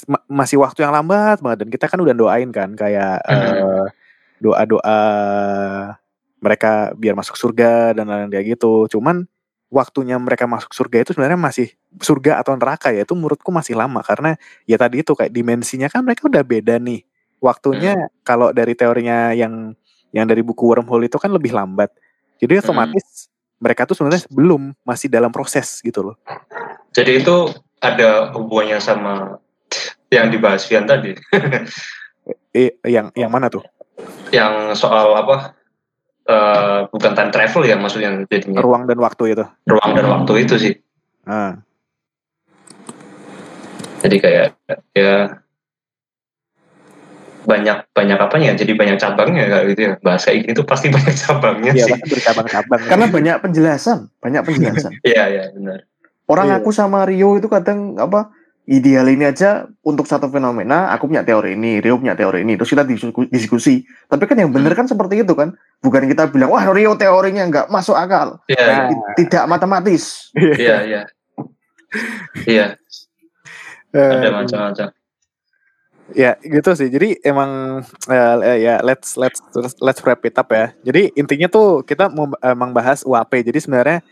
ma- 0.07 0.22
masih 0.28 0.61
waktu 0.61 0.85
yang 0.85 0.92
lambat 0.92 1.40
banget 1.40 1.64
dan 1.64 1.68
kita 1.72 1.87
kan 1.88 1.98
udah 1.98 2.14
doain 2.14 2.52
kan 2.52 2.76
kayak 2.76 3.18
Mhm. 3.24 3.35
eh, 3.64 3.87
doa-doa 4.38 5.00
mereka 6.44 6.92
biar 6.94 7.16
masuk 7.16 7.40
surga 7.40 7.96
dan 7.96 8.04
lain-lain 8.04 8.30
kayak 8.30 8.46
gitu. 8.61 8.85
Cuman 8.92 9.24
waktunya 9.72 10.14
mereka 10.20 10.44
masuk 10.46 10.70
surga 10.76 11.02
itu 11.02 11.11
sebenarnya 11.16 11.40
masih 11.40 11.72
surga 11.98 12.44
atau 12.44 12.54
neraka 12.54 12.92
ya 12.94 13.02
itu 13.02 13.16
menurutku 13.16 13.50
masih 13.50 13.74
lama 13.74 14.04
karena 14.04 14.37
ya 14.68 14.76
tadi 14.78 15.02
itu 15.02 15.16
kayak 15.16 15.33
dimensinya 15.33 15.88
kan 15.90 16.04
mereka 16.04 16.28
udah 16.28 16.44
beda 16.44 16.76
nih. 16.78 17.02
Waktunya 17.44 18.09
kalau 18.24 18.57
dari 18.57 18.72
teorinya 18.72 19.37
yang 19.37 19.76
yang 20.16 20.24
dari 20.24 20.40
buku 20.40 20.64
wormhole 20.64 21.04
itu 21.04 21.20
kan 21.20 21.28
lebih 21.28 21.52
lambat. 21.52 21.92
Jadi 22.40 22.64
otomatis 22.64 23.28
mereka 23.61 23.85
tuh 23.85 23.92
sebenarnya 23.92 24.24
belum 24.33 24.72
masih 24.80 25.12
dalam 25.12 25.28
proses 25.28 25.85
gitu 25.85 26.00
loh. 26.00 26.16
Jadi 26.96 27.20
itu 27.20 27.52
ada 27.85 28.33
hubungannya 28.33 28.80
sama 28.80 29.37
yang 30.09 30.33
dibahas 30.33 30.64
Vian 30.64 30.88
tadi, 30.88 31.12
Eh, 32.54 32.72
yang 32.87 33.12
yang 33.12 33.28
mana 33.28 33.52
tuh? 33.52 33.61
yang 34.33 34.72
soal 34.72 35.12
apa? 35.12 35.52
eh, 36.24 36.80
bukan 36.88 37.12
time 37.12 37.28
travel 37.28 37.68
ya 37.68 37.76
maksudnya 37.76 38.24
jadinya 38.33 38.64
Ruang 38.64 38.88
dan 38.88 38.96
waktu 38.96 39.37
itu. 39.37 39.44
ruang 39.68 39.92
dan 39.92 40.07
waktu 40.09 40.33
itu 40.40 40.54
sih. 40.57 40.74
Nah, 41.28 41.61
Jadi 44.00 44.16
kayak 44.20 44.57
ya 44.96 45.43
banyak 47.44 47.78
banyak 47.92 48.18
apanya 48.18 48.57
jadi 48.57 48.72
banyak 48.72 48.96
cabangnya 48.98 49.44
kayak 49.46 49.64
gitu 49.72 49.80
ya 49.80 49.92
bahasa 50.00 50.33
ini 50.33 50.50
tuh 50.50 50.64
pasti 50.64 50.88
banyak 50.96 51.14
cabangnya 51.14 51.72
iya 51.72 51.85
sih 51.87 52.00
bercabang-cabang. 52.02 52.80
Karena 52.85 53.07
banyak 53.07 53.37
penjelasan, 53.40 53.98
banyak 54.18 54.42
penjelasan. 54.42 54.92
iya 55.07 55.24
iya 55.28 55.44
benar 55.52 55.85
Orang 56.24 56.48
Iya. 56.48 56.57
aku 56.59 56.72
sama 56.72 57.04
Rio 57.04 57.37
itu 57.37 57.52
kadang 57.52 58.00
apa 58.00 58.33
ideal 58.64 59.04
ini 59.12 59.28
aja 59.28 59.68
untuk 59.85 60.09
satu 60.09 60.33
fenomena 60.33 60.88
aku 60.88 61.04
punya 61.04 61.20
teori 61.20 61.52
ini 61.52 61.85
Rio 61.85 62.00
punya 62.00 62.16
teori 62.16 62.40
ini 62.40 62.57
terus 62.57 62.72
kita 62.72 62.80
diskusi, 62.80 63.28
diskusi. 63.28 63.74
tapi 64.09 64.24
kan 64.24 64.40
yang 64.40 64.48
benar 64.48 64.72
kan 64.72 64.88
seperti 64.88 65.20
itu 65.20 65.37
kan 65.37 65.52
bukan 65.78 66.09
kita 66.09 66.33
bilang 66.33 66.48
wah 66.48 66.64
Rio 66.72 66.96
teorinya 66.96 67.44
nggak 67.44 67.66
masuk 67.68 67.92
akal 67.92 68.40
iya 68.48 68.88
Nah. 68.88 69.12
tidak 69.20 69.44
matematis 69.44 70.33
iya 70.35 70.76
iya 70.80 71.02
iya 72.48 72.66
Eh, 73.94 74.00
ada 74.02 74.35
macam-macam 74.35 74.88
ya 76.12 76.36
gitu 76.44 76.76
sih. 76.76 76.92
Jadi 76.92 77.24
emang 77.24 77.80
eh, 78.12 78.59
ya 78.61 78.84
let's 78.84 79.16
let's 79.16 79.40
let's 79.80 80.00
wrap 80.05 80.20
it 80.28 80.36
up 80.36 80.52
ya. 80.52 80.76
Jadi 80.84 81.16
intinya 81.16 81.48
tuh 81.48 81.80
kita 81.86 82.12
mau 82.12 82.28
emang 82.44 82.76
bahas 82.76 83.00
UAP. 83.07 83.40
Jadi 83.40 83.64
sebenarnya 83.64 84.05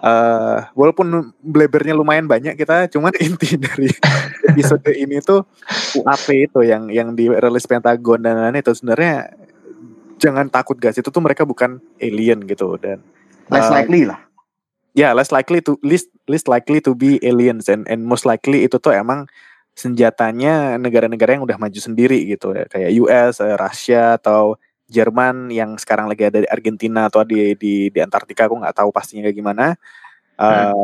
eh 0.00 0.58
walaupun 0.72 1.36
blebernya 1.44 1.92
lumayan 1.92 2.24
banyak 2.24 2.56
kita 2.56 2.88
cuman 2.88 3.12
inti 3.20 3.60
dari 3.60 3.92
episode 4.48 4.88
ini 4.96 5.20
tuh 5.20 5.44
UAP 6.00 6.48
itu 6.48 6.60
yang 6.64 6.88
yang 6.88 7.12
dirilis 7.12 7.68
Pentagon 7.68 8.24
dan 8.24 8.40
lain-lain 8.40 8.64
itu 8.64 8.72
sebenarnya 8.72 9.28
jangan 10.16 10.48
takut 10.48 10.80
guys 10.80 10.96
itu 10.96 11.12
tuh 11.12 11.20
mereka 11.20 11.44
bukan 11.44 11.84
alien 12.00 12.48
gitu 12.48 12.80
dan 12.80 13.04
less 13.52 13.68
Eh, 13.68 13.76
likely 13.76 14.08
lah 14.08 14.16
ya 14.96 15.12
less 15.12 15.28
likely 15.28 15.60
to 15.60 15.76
least 15.84 16.08
least 16.24 16.48
likely 16.48 16.80
to 16.80 16.96
be 16.96 17.20
aliens 17.20 17.68
and 17.68 17.84
and 17.84 18.08
most 18.08 18.24
likely 18.24 18.64
itu 18.64 18.80
tuh 18.80 18.96
emang 18.96 19.28
senjatanya 19.74 20.76
negara-negara 20.76 21.38
yang 21.38 21.44
udah 21.46 21.56
maju 21.56 21.80
sendiri 21.80 22.26
gitu 22.28 22.52
ya. 22.52 22.68
Kayak 22.68 22.90
US, 23.00 23.34
eh, 23.40 23.56
Rusia 23.56 24.20
atau 24.20 24.60
Jerman 24.90 25.54
yang 25.54 25.78
sekarang 25.78 26.10
lagi 26.10 26.26
ada 26.26 26.42
di 26.42 26.48
Argentina 26.50 27.06
atau 27.06 27.22
di 27.22 27.54
di 27.54 27.94
di 27.94 27.98
Antartika 28.02 28.50
aku 28.50 28.58
nggak 28.58 28.74
tahu 28.74 28.90
pastinya 28.90 29.30
kayak 29.30 29.38
gimana. 29.38 29.66
Eh, 30.34 30.74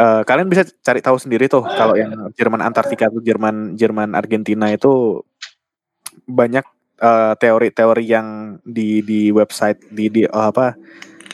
eh, 0.00 0.22
kalian 0.24 0.48
bisa 0.48 0.64
cari 0.80 1.04
tahu 1.04 1.20
sendiri 1.20 1.52
tuh 1.52 1.68
kalau 1.68 1.92
yang 2.00 2.32
Jerman 2.32 2.64
Antartika 2.64 3.12
atau 3.12 3.20
Jerman 3.20 3.76
Jerman 3.76 4.16
Argentina 4.16 4.72
itu 4.72 5.20
banyak 6.24 6.64
eh, 6.96 7.34
teori-teori 7.36 8.04
yang 8.08 8.56
di 8.64 9.04
di 9.04 9.28
website 9.28 9.92
di 9.92 10.08
di 10.08 10.24
oh, 10.24 10.48
apa 10.48 10.72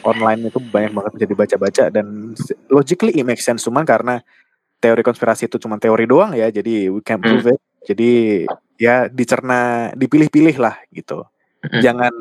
online 0.02 0.50
itu 0.50 0.58
banyak 0.58 0.90
banget 0.90 1.12
bisa 1.14 1.26
dibaca-baca 1.30 1.84
dan 1.94 2.34
logically 2.66 3.14
it 3.14 3.22
makes 3.22 3.46
sense. 3.46 3.62
Cuman 3.62 3.86
karena 3.86 4.18
teori 4.82 5.06
konspirasi 5.06 5.46
itu 5.46 5.62
cuma 5.62 5.78
teori 5.78 6.04
doang 6.10 6.34
ya 6.34 6.50
jadi 6.50 6.90
we 6.90 6.98
can't 7.06 7.22
prove 7.22 7.46
it 7.46 7.60
jadi 7.86 8.10
ya 8.76 9.06
dicerna 9.06 9.94
dipilih-pilih 9.94 10.58
lah 10.58 10.74
gitu 10.90 11.22
Hmm. 11.62 11.78
jangan 11.78 12.14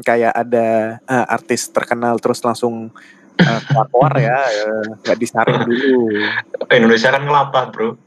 kayak 0.00 0.32
ada 0.32 0.96
eh, 1.04 1.26
artis 1.28 1.68
terkenal 1.68 2.16
terus 2.16 2.40
langsung 2.40 2.88
eh, 3.36 3.60
keluar 3.68 4.16
ya 4.16 4.48
eh, 4.48 4.84
nggak 5.04 5.18
disaring 5.20 5.60
dulu 5.68 6.08
Indonesia 6.72 7.12
kan 7.12 7.22
ngelapah 7.28 7.64
bro. 7.68 7.88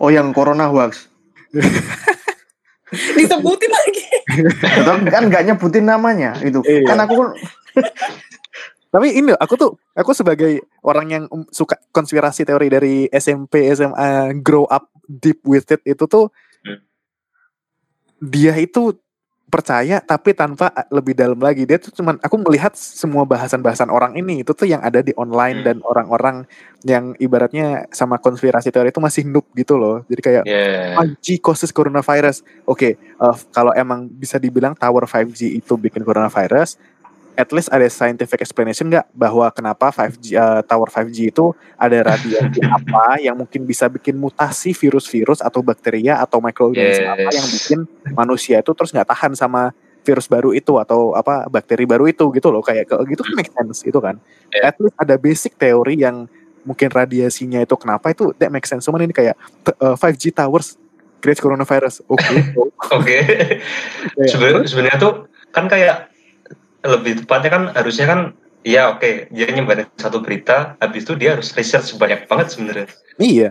Oh 0.00 0.08
yang 0.08 0.32
corona 0.32 0.64
hoax. 0.72 1.12
Disebutin 3.20 3.68
lagi. 3.68 4.04
Kan 5.12 5.28
nggak 5.28 5.44
nyebutin 5.44 5.84
namanya 5.84 6.40
itu. 6.40 6.64
Iya. 6.64 6.88
Kan 6.88 7.04
aku 7.04 7.20
kan 7.20 7.28
Tapi 8.90 9.14
ini 9.14 9.30
aku 9.38 9.54
tuh 9.54 9.70
aku 9.94 10.10
sebagai 10.10 10.58
orang 10.82 11.06
yang 11.08 11.24
um, 11.30 11.46
suka 11.48 11.78
konspirasi 11.90 12.42
teori 12.42 12.66
dari 12.66 12.94
SMP 13.08 13.70
SMA 13.70 14.34
grow 14.42 14.66
up 14.66 14.90
deep 15.06 15.42
with 15.46 15.66
it 15.70 15.82
itu 15.86 16.04
tuh 16.06 16.26
Hmm. 16.60 16.76
dia 18.20 18.52
itu 18.58 18.92
percaya 19.46 19.98
tapi 19.98 20.30
tanpa 20.30 20.70
lebih 20.94 21.10
dalam 21.10 21.34
lagi 21.40 21.66
dia 21.66 21.74
tuh 21.74 21.90
cuman 21.90 22.22
aku 22.22 22.38
melihat 22.38 22.70
semua 22.78 23.26
bahasan-bahasan 23.26 23.90
orang 23.90 24.14
ini 24.14 24.46
itu 24.46 24.54
tuh 24.54 24.62
yang 24.62 24.78
ada 24.78 25.02
di 25.02 25.10
online 25.18 25.62
Hmm. 25.62 25.66
dan 25.66 25.76
orang-orang 25.82 26.36
yang 26.86 27.18
ibaratnya 27.18 27.90
sama 27.90 28.20
konspirasi 28.20 28.70
teori 28.70 28.94
itu 28.94 29.02
masih 29.02 29.26
noob 29.26 29.42
gitu 29.58 29.74
loh 29.74 30.06
jadi 30.06 30.20
kayak 30.22 30.44
Ya. 30.46 30.94
5G 31.00 31.42
causes 31.42 31.70
coronavirus. 31.70 32.46
Oke, 32.62 32.94
eh, 32.94 33.34
kalau 33.50 33.74
emang 33.74 34.06
bisa 34.06 34.38
dibilang 34.38 34.76
tower 34.76 35.08
5G 35.08 35.50
itu 35.50 35.74
bikin 35.74 36.06
coronavirus, 36.06 36.78
at 37.40 37.50
least 37.50 37.72
ada 37.72 37.88
scientific 37.88 38.38
explanation 38.38 38.86
nggak 38.86 39.08
bahwa 39.10 39.48
kenapa 39.48 39.88
5G 39.88 40.36
eh, 40.36 40.60
tower 40.62 40.86
5G 40.86 41.32
itu 41.32 41.50
ada 41.74 41.96
radiasi 42.06 42.60
apa 42.76 43.16
yang 43.18 43.34
mungkin 43.34 43.64
bisa 43.64 43.88
bikin 43.88 44.14
mutasi 44.14 44.70
virus-virus 44.70 45.40
atau 45.40 45.58
bakteria 45.60 46.20
atau 46.20 46.38
mikroorganisme 46.38 47.08
apa 47.08 47.22
Yes. 47.22 47.34
yang 47.34 47.46
bikin 47.48 47.78
manusia 48.12 48.56
itu 48.58 48.70
terus 48.70 48.92
nggak 48.92 49.08
tahan 49.08 49.32
sama 49.32 49.72
virus 50.00 50.24
baru 50.26 50.52
itu 50.52 50.76
atau 50.76 51.12
apa 51.12 51.44
bakteri 51.46 51.84
baru 51.84 52.04
itu 52.04 52.24
gitu 52.30 52.48
loh 52.48 52.60
kayak 52.60 52.84
gitu 52.88 53.20
kan 53.20 53.34
make 53.34 53.48
sense 53.50 53.80
itu 53.82 53.96
kan. 53.96 54.16
Yeah. 54.48 54.68
At 54.68 54.76
least 54.76 54.96
ada 54.96 55.16
basic 55.16 55.56
teori 55.56 56.00
yang 56.00 56.24
mungkin 56.60 56.88
radiasinya 56.88 57.60
itu 57.60 57.72
kenapa 57.76 58.12
itu 58.12 58.32
that 58.36 58.48
make 58.48 58.64
sense. 58.64 58.84
Cuman 58.84 59.04
ini 59.04 59.12
kayak 59.12 59.32
t- 59.60 59.72
eh, 59.72 59.96
5G 59.96 60.32
towers 60.34 60.76
creates 61.20 61.38
coronavirus. 61.38 62.00
Oke. 62.04 62.32
Oke. 62.96 63.16
Kayak, 64.16 64.28
Seben- 64.28 64.64
Sebenarnya 64.64 64.98
tuh 64.98 65.12
kan 65.52 65.68
kayak 65.68 66.09
lebih 66.80 67.24
tepatnya 67.24 67.50
kan 67.50 67.62
harusnya 67.76 68.06
kan 68.08 68.20
ya 68.60 68.92
oke 68.92 69.28
dia 69.32 69.46
nyebarin 69.52 69.88
satu 69.96 70.20
berita 70.20 70.76
habis 70.80 71.04
itu 71.04 71.16
dia 71.16 71.36
harus 71.36 71.52
research 71.52 71.92
banyak 71.96 72.24
banget 72.24 72.52
sebenarnya 72.52 72.86
Iya. 73.16 73.50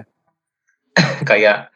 kayak 1.29 1.69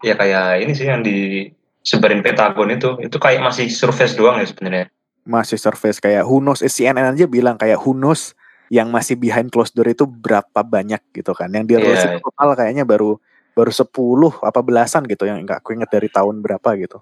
ya 0.00 0.14
kayak 0.16 0.46
ini 0.60 0.72
sih 0.72 0.88
yang 0.88 1.00
disebarin 1.00 2.20
Pentagon 2.20 2.68
itu 2.72 2.96
itu 3.00 3.16
kayak 3.16 3.40
masih 3.40 3.68
surface 3.68 4.16
doang 4.16 4.40
ya 4.40 4.48
sebenarnya 4.48 4.86
Masih 5.26 5.58
surface 5.58 5.98
kayak 5.98 6.22
who 6.22 6.38
knows 6.38 6.62
eh, 6.62 6.70
CNN 6.70 7.10
aja 7.10 7.26
bilang 7.26 7.58
kayak 7.58 7.82
who 7.82 7.90
knows 7.90 8.30
yang 8.70 8.90
masih 8.90 9.18
behind 9.18 9.50
closed 9.50 9.74
door 9.74 9.86
itu 9.86 10.06
berapa 10.06 10.62
banyak 10.62 11.02
gitu 11.10 11.34
kan. 11.34 11.50
Yang 11.50 11.64
dia 11.66 11.78
rilis 11.82 12.02
Iya. 12.02 12.10
itu 12.14 12.18
total 12.22 12.48
kayaknya 12.54 12.84
baru 12.86 13.18
baru 13.50 13.70
10 13.70 13.90
apa 14.38 14.60
belasan 14.62 15.02
gitu 15.06 15.26
yang 15.26 15.42
enggak 15.42 15.58
aku 15.62 15.74
ingat 15.74 15.90
dari 15.90 16.06
tahun 16.06 16.38
berapa 16.42 16.68
gitu. 16.78 16.98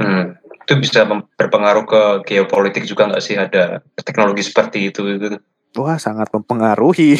hmm. 0.00 0.43
Itu 0.64 0.72
bisa 0.80 1.04
berpengaruh 1.36 1.84
ke 1.84 2.02
geopolitik 2.32 2.88
juga 2.88 3.12
nggak 3.12 3.22
sih 3.22 3.36
ada 3.36 3.84
teknologi 4.00 4.40
seperti 4.40 4.88
itu 4.88 5.04
gitu. 5.04 5.36
Wah, 5.74 5.98
sangat 5.98 6.30
mempengaruhi. 6.30 7.18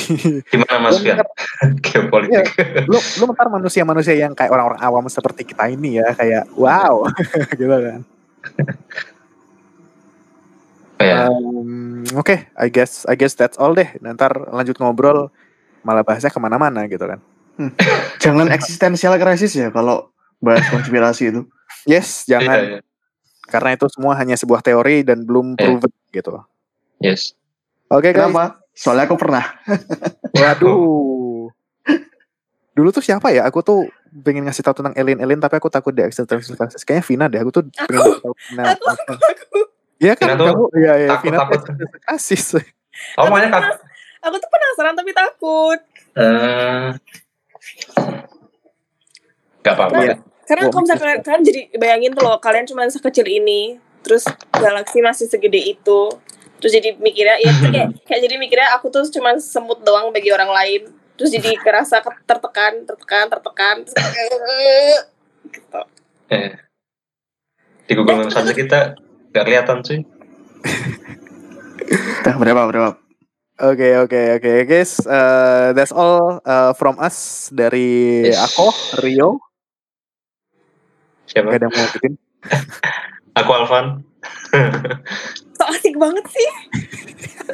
gimana 0.49 0.79
mas 0.81 1.03
Fian 1.03 1.21
geopolitik 1.85 2.55
lu 2.89 2.97
lu 2.97 3.25
ntar 3.35 3.51
manusia-manusia 3.51 4.15
yang 4.15 4.33
kayak 4.33 4.55
orang-orang 4.55 4.81
awam 4.81 5.07
seperti 5.11 5.43
kita 5.45 5.69
ini 5.69 6.01
ya 6.01 6.15
kayak 6.17 6.49
wow 6.57 7.05
gitu 7.61 7.69
kan. 7.69 8.01
ya 11.03 11.29
Um, 11.29 12.07
Oke, 12.17 12.49
I 12.57 12.71
guess 12.71 13.05
I 13.05 13.19
guess 13.19 13.35
that's 13.37 13.59
all 13.59 13.75
deh. 13.75 13.91
Ntar 14.01 14.55
lanjut 14.55 14.79
ngobrol 14.79 15.29
malah 15.85 16.07
bahasnya 16.07 16.33
ke 16.33 16.41
mana-mana 16.41 16.87
gitu 16.89 17.05
kan. 17.05 17.21
jangan 18.23 18.49
eksistensial 18.51 19.15
krisis 19.21 19.53
ya 19.53 19.69
kalau 19.69 20.15
bahas 20.41 20.65
konspirasi 20.71 21.35
itu. 21.35 21.43
Yes, 21.85 22.25
jangan 22.25 22.57
Iya, 22.57 22.71
iya. 22.79 22.94
Karena 23.45 23.71
itu 23.73 23.87
semua 23.89 24.15
hanya 24.15 24.35
sebuah 24.35 24.61
teori 24.61 25.03
dan 25.03 25.23
belum 25.23 25.55
Iya. 25.55 25.65
proven 25.77 25.93
gitu. 26.11 26.31
yes 26.99 27.33
Oke 27.87 28.11
guys. 28.11 28.27
Kenapa? 28.27 28.59
Soalnya 28.73 29.05
aku 29.05 29.15
pernah. 29.15 29.45
Waduh. 30.35 31.47
Dulu 32.73 32.89
tuh 32.91 33.01
siapa 33.01 33.31
ya? 33.31 33.45
Aku 33.45 33.61
tuh 33.61 33.87
pengen 34.17 34.43
ngasih 34.43 34.63
tahu 34.63 34.75
tentang 34.77 34.95
alien-alien 34.95 35.39
tapi 35.39 35.55
aku 35.55 35.69
takut 35.69 35.91
di 35.91 36.01
existential 36.01 36.57
crisis. 36.57 36.83
Kayaknya 36.83 37.05
Vina 37.05 37.25
deh. 37.29 37.39
Aku 37.39 37.51
tuh 37.51 37.63
pengen 37.79 38.03
ngasih 38.03 38.21
tahu 38.21 38.35
Vina. 38.35 38.63
Aku, 38.67 38.85
aku, 38.89 39.13
aku, 39.15 39.59
Iya 39.97 40.13
kan 40.13 40.27
Vina 40.27 40.35
tuh 40.35 40.47
kamu 40.49 40.65
Iya 40.75 40.93
iya 40.97 41.09
takut- 41.09 41.23
Vina 41.23 41.39
takut. 41.39 41.61
crisis. 42.03 42.45
oh 43.15 43.27
makanya 43.27 43.79
aku 44.21 44.37
tuh 44.37 44.49
penasaran 44.49 44.95
tapi 44.95 45.11
takut. 45.13 45.79
eh, 46.15 46.89
nggak 49.61 49.75
apa-apa 49.75 49.95
Iya. 50.01 50.15
Karena 50.45 50.69
kalau 50.69 50.83
misalnya 50.85 51.01
kalian, 51.01 51.21
kalian 51.25 51.43
jadi 51.45 51.61
bayangin 51.81 52.11
tuh 52.13 52.23
loh, 52.25 52.37
kalian 52.39 52.67
cuma 52.69 52.85
sekecil 52.89 53.25
ini, 53.25 53.81
terus 54.05 54.29
galaksi 54.53 55.01
masih 55.01 55.27
segede 55.29 55.57
itu, 55.57 56.01
terus 56.61 56.73
jadi 56.73 56.97
mikirnya, 57.01 57.41
ya 57.41 57.53
kayak, 57.65 57.89
kayak 58.05 58.21
jadi 58.29 58.35
mikirnya 58.37 58.69
aku 58.77 58.93
tuh 58.93 59.09
cuma 59.09 59.37
semut 59.41 59.81
doang 59.81 60.13
bagi 60.13 60.29
orang 60.29 60.53
lain, 60.53 60.93
terus 61.17 61.33
jadi 61.33 61.57
kerasa 61.57 62.05
ke- 62.05 62.25
tertekan, 62.29 62.85
tertekan, 62.85 63.27
tertekan, 63.33 63.77
terus, 63.89 64.05
gitu. 65.49 65.81
Eh. 66.29 66.53
Di 67.85 67.93
Google 67.93 68.25
Maps 68.25 68.37
aja 68.37 68.53
kita 68.53 68.97
nggak 69.33 69.45
kelihatan 69.45 69.79
sih. 69.85 70.01
Dah 72.25 72.37
berapa 72.41 72.65
berapa? 72.69 72.97
Oke 73.61 73.95
oke 74.01 74.41
oke 74.41 74.53
guys. 74.67 74.99
Uh, 75.05 75.71
that's 75.77 75.93
all 75.93 76.41
uh, 76.49 76.73
from 76.75 76.97
us 76.99 77.49
dari 77.53 78.25
Yes. 78.33 78.41
aku 78.41 78.73
Rio. 79.05 79.39
Gak 81.25 81.41
Siapa? 81.41 81.49
ada 81.51 81.65
yang 81.65 81.73
mau 81.73 81.89
bikin. 81.91 82.13
Aku 83.39 83.51
Alvan. 83.53 83.87
So 85.55 85.63
asik 85.71 85.95
banget 85.95 86.27
sih. 86.27 86.49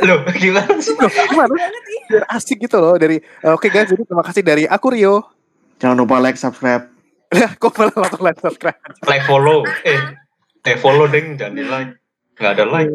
Loh, 0.00 0.24
gimana 0.32 0.72
sih? 0.80 0.96
Loh, 0.96 1.04
gimana? 1.04 1.52
Biar 2.08 2.24
asik 2.32 2.56
gitu 2.58 2.80
loh 2.80 2.96
dari. 2.96 3.20
uh, 3.44 3.52
Oke 3.52 3.68
guys, 3.68 3.86
jadi 3.86 4.00
terima 4.00 4.24
kasih 4.24 4.40
dari 4.40 4.64
aku 4.64 4.88
Rio. 4.88 5.20
Jangan 5.76 6.00
lupa 6.00 6.16
like, 6.16 6.40
subscribe. 6.40 6.88
Kok 7.30 7.76
malah 7.76 7.96
langsung 8.00 8.24
like 8.24 8.40
subscribe. 8.40 8.80
Like 9.04 9.28
follow. 9.28 9.68
Eh, 9.84 10.00
eh 10.64 10.76
follow 10.76 11.04
deng, 11.06 11.36
jangan 11.36 11.54
di 11.54 11.64
like. 11.64 11.92
Nggak 12.34 12.52
ada 12.56 12.64
like. 12.66 12.88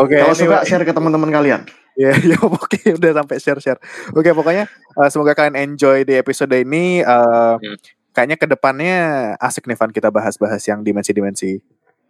Oke, 0.00 0.16
Kalau 0.16 0.34
suka 0.34 0.58
anyway. 0.58 0.68
share 0.68 0.82
ke 0.82 0.90
teman-teman 0.90 1.30
kalian. 1.30 1.60
Ya, 1.94 2.10
ya 2.32 2.38
oke 2.40 2.80
udah 2.96 3.12
sampai 3.14 3.36
share-share. 3.38 3.78
Oke, 4.10 4.30
pokoknya 4.32 4.66
uh, 4.96 5.06
semoga 5.06 5.34
kalian 5.34 5.54
enjoy 5.54 6.02
di 6.02 6.16
episode 6.16 6.50
ini. 6.52 7.02
Uh, 7.02 7.54
Hmm. 7.60 7.78
Kayaknya 8.20 8.36
ke 8.36 8.44
depannya 8.52 8.96
asik 9.40 9.64
nih 9.64 9.80
Van 9.80 9.88
kita 9.88 10.12
bahas-bahas 10.12 10.60
yang 10.68 10.84
dimensi-dimensi 10.84 11.56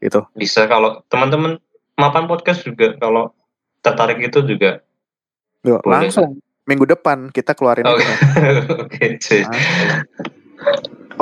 itu. 0.02 0.20
Bisa 0.34 0.66
kalau 0.66 1.06
teman-teman 1.06 1.62
mapan 1.94 2.26
podcast 2.26 2.66
juga 2.66 2.98
kalau 2.98 3.30
tertarik 3.78 4.18
itu 4.18 4.42
juga. 4.42 4.82
Boleh. 5.62 5.86
langsung 5.86 6.42
minggu 6.66 6.82
depan 6.82 7.30
kita 7.30 7.54
keluarin 7.54 7.86
Oke. 7.86 8.02
itu. 8.02 8.10
Oke, 8.90 9.04
cuy. 9.22 9.42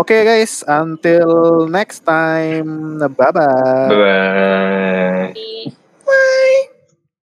Oke 0.00 0.24
guys, 0.24 0.64
until 0.64 1.68
next 1.68 2.08
time. 2.08 2.96
Bye 2.96 3.12
bye. 3.12 3.92
Bye. 3.92 5.36
Di- 5.36 6.64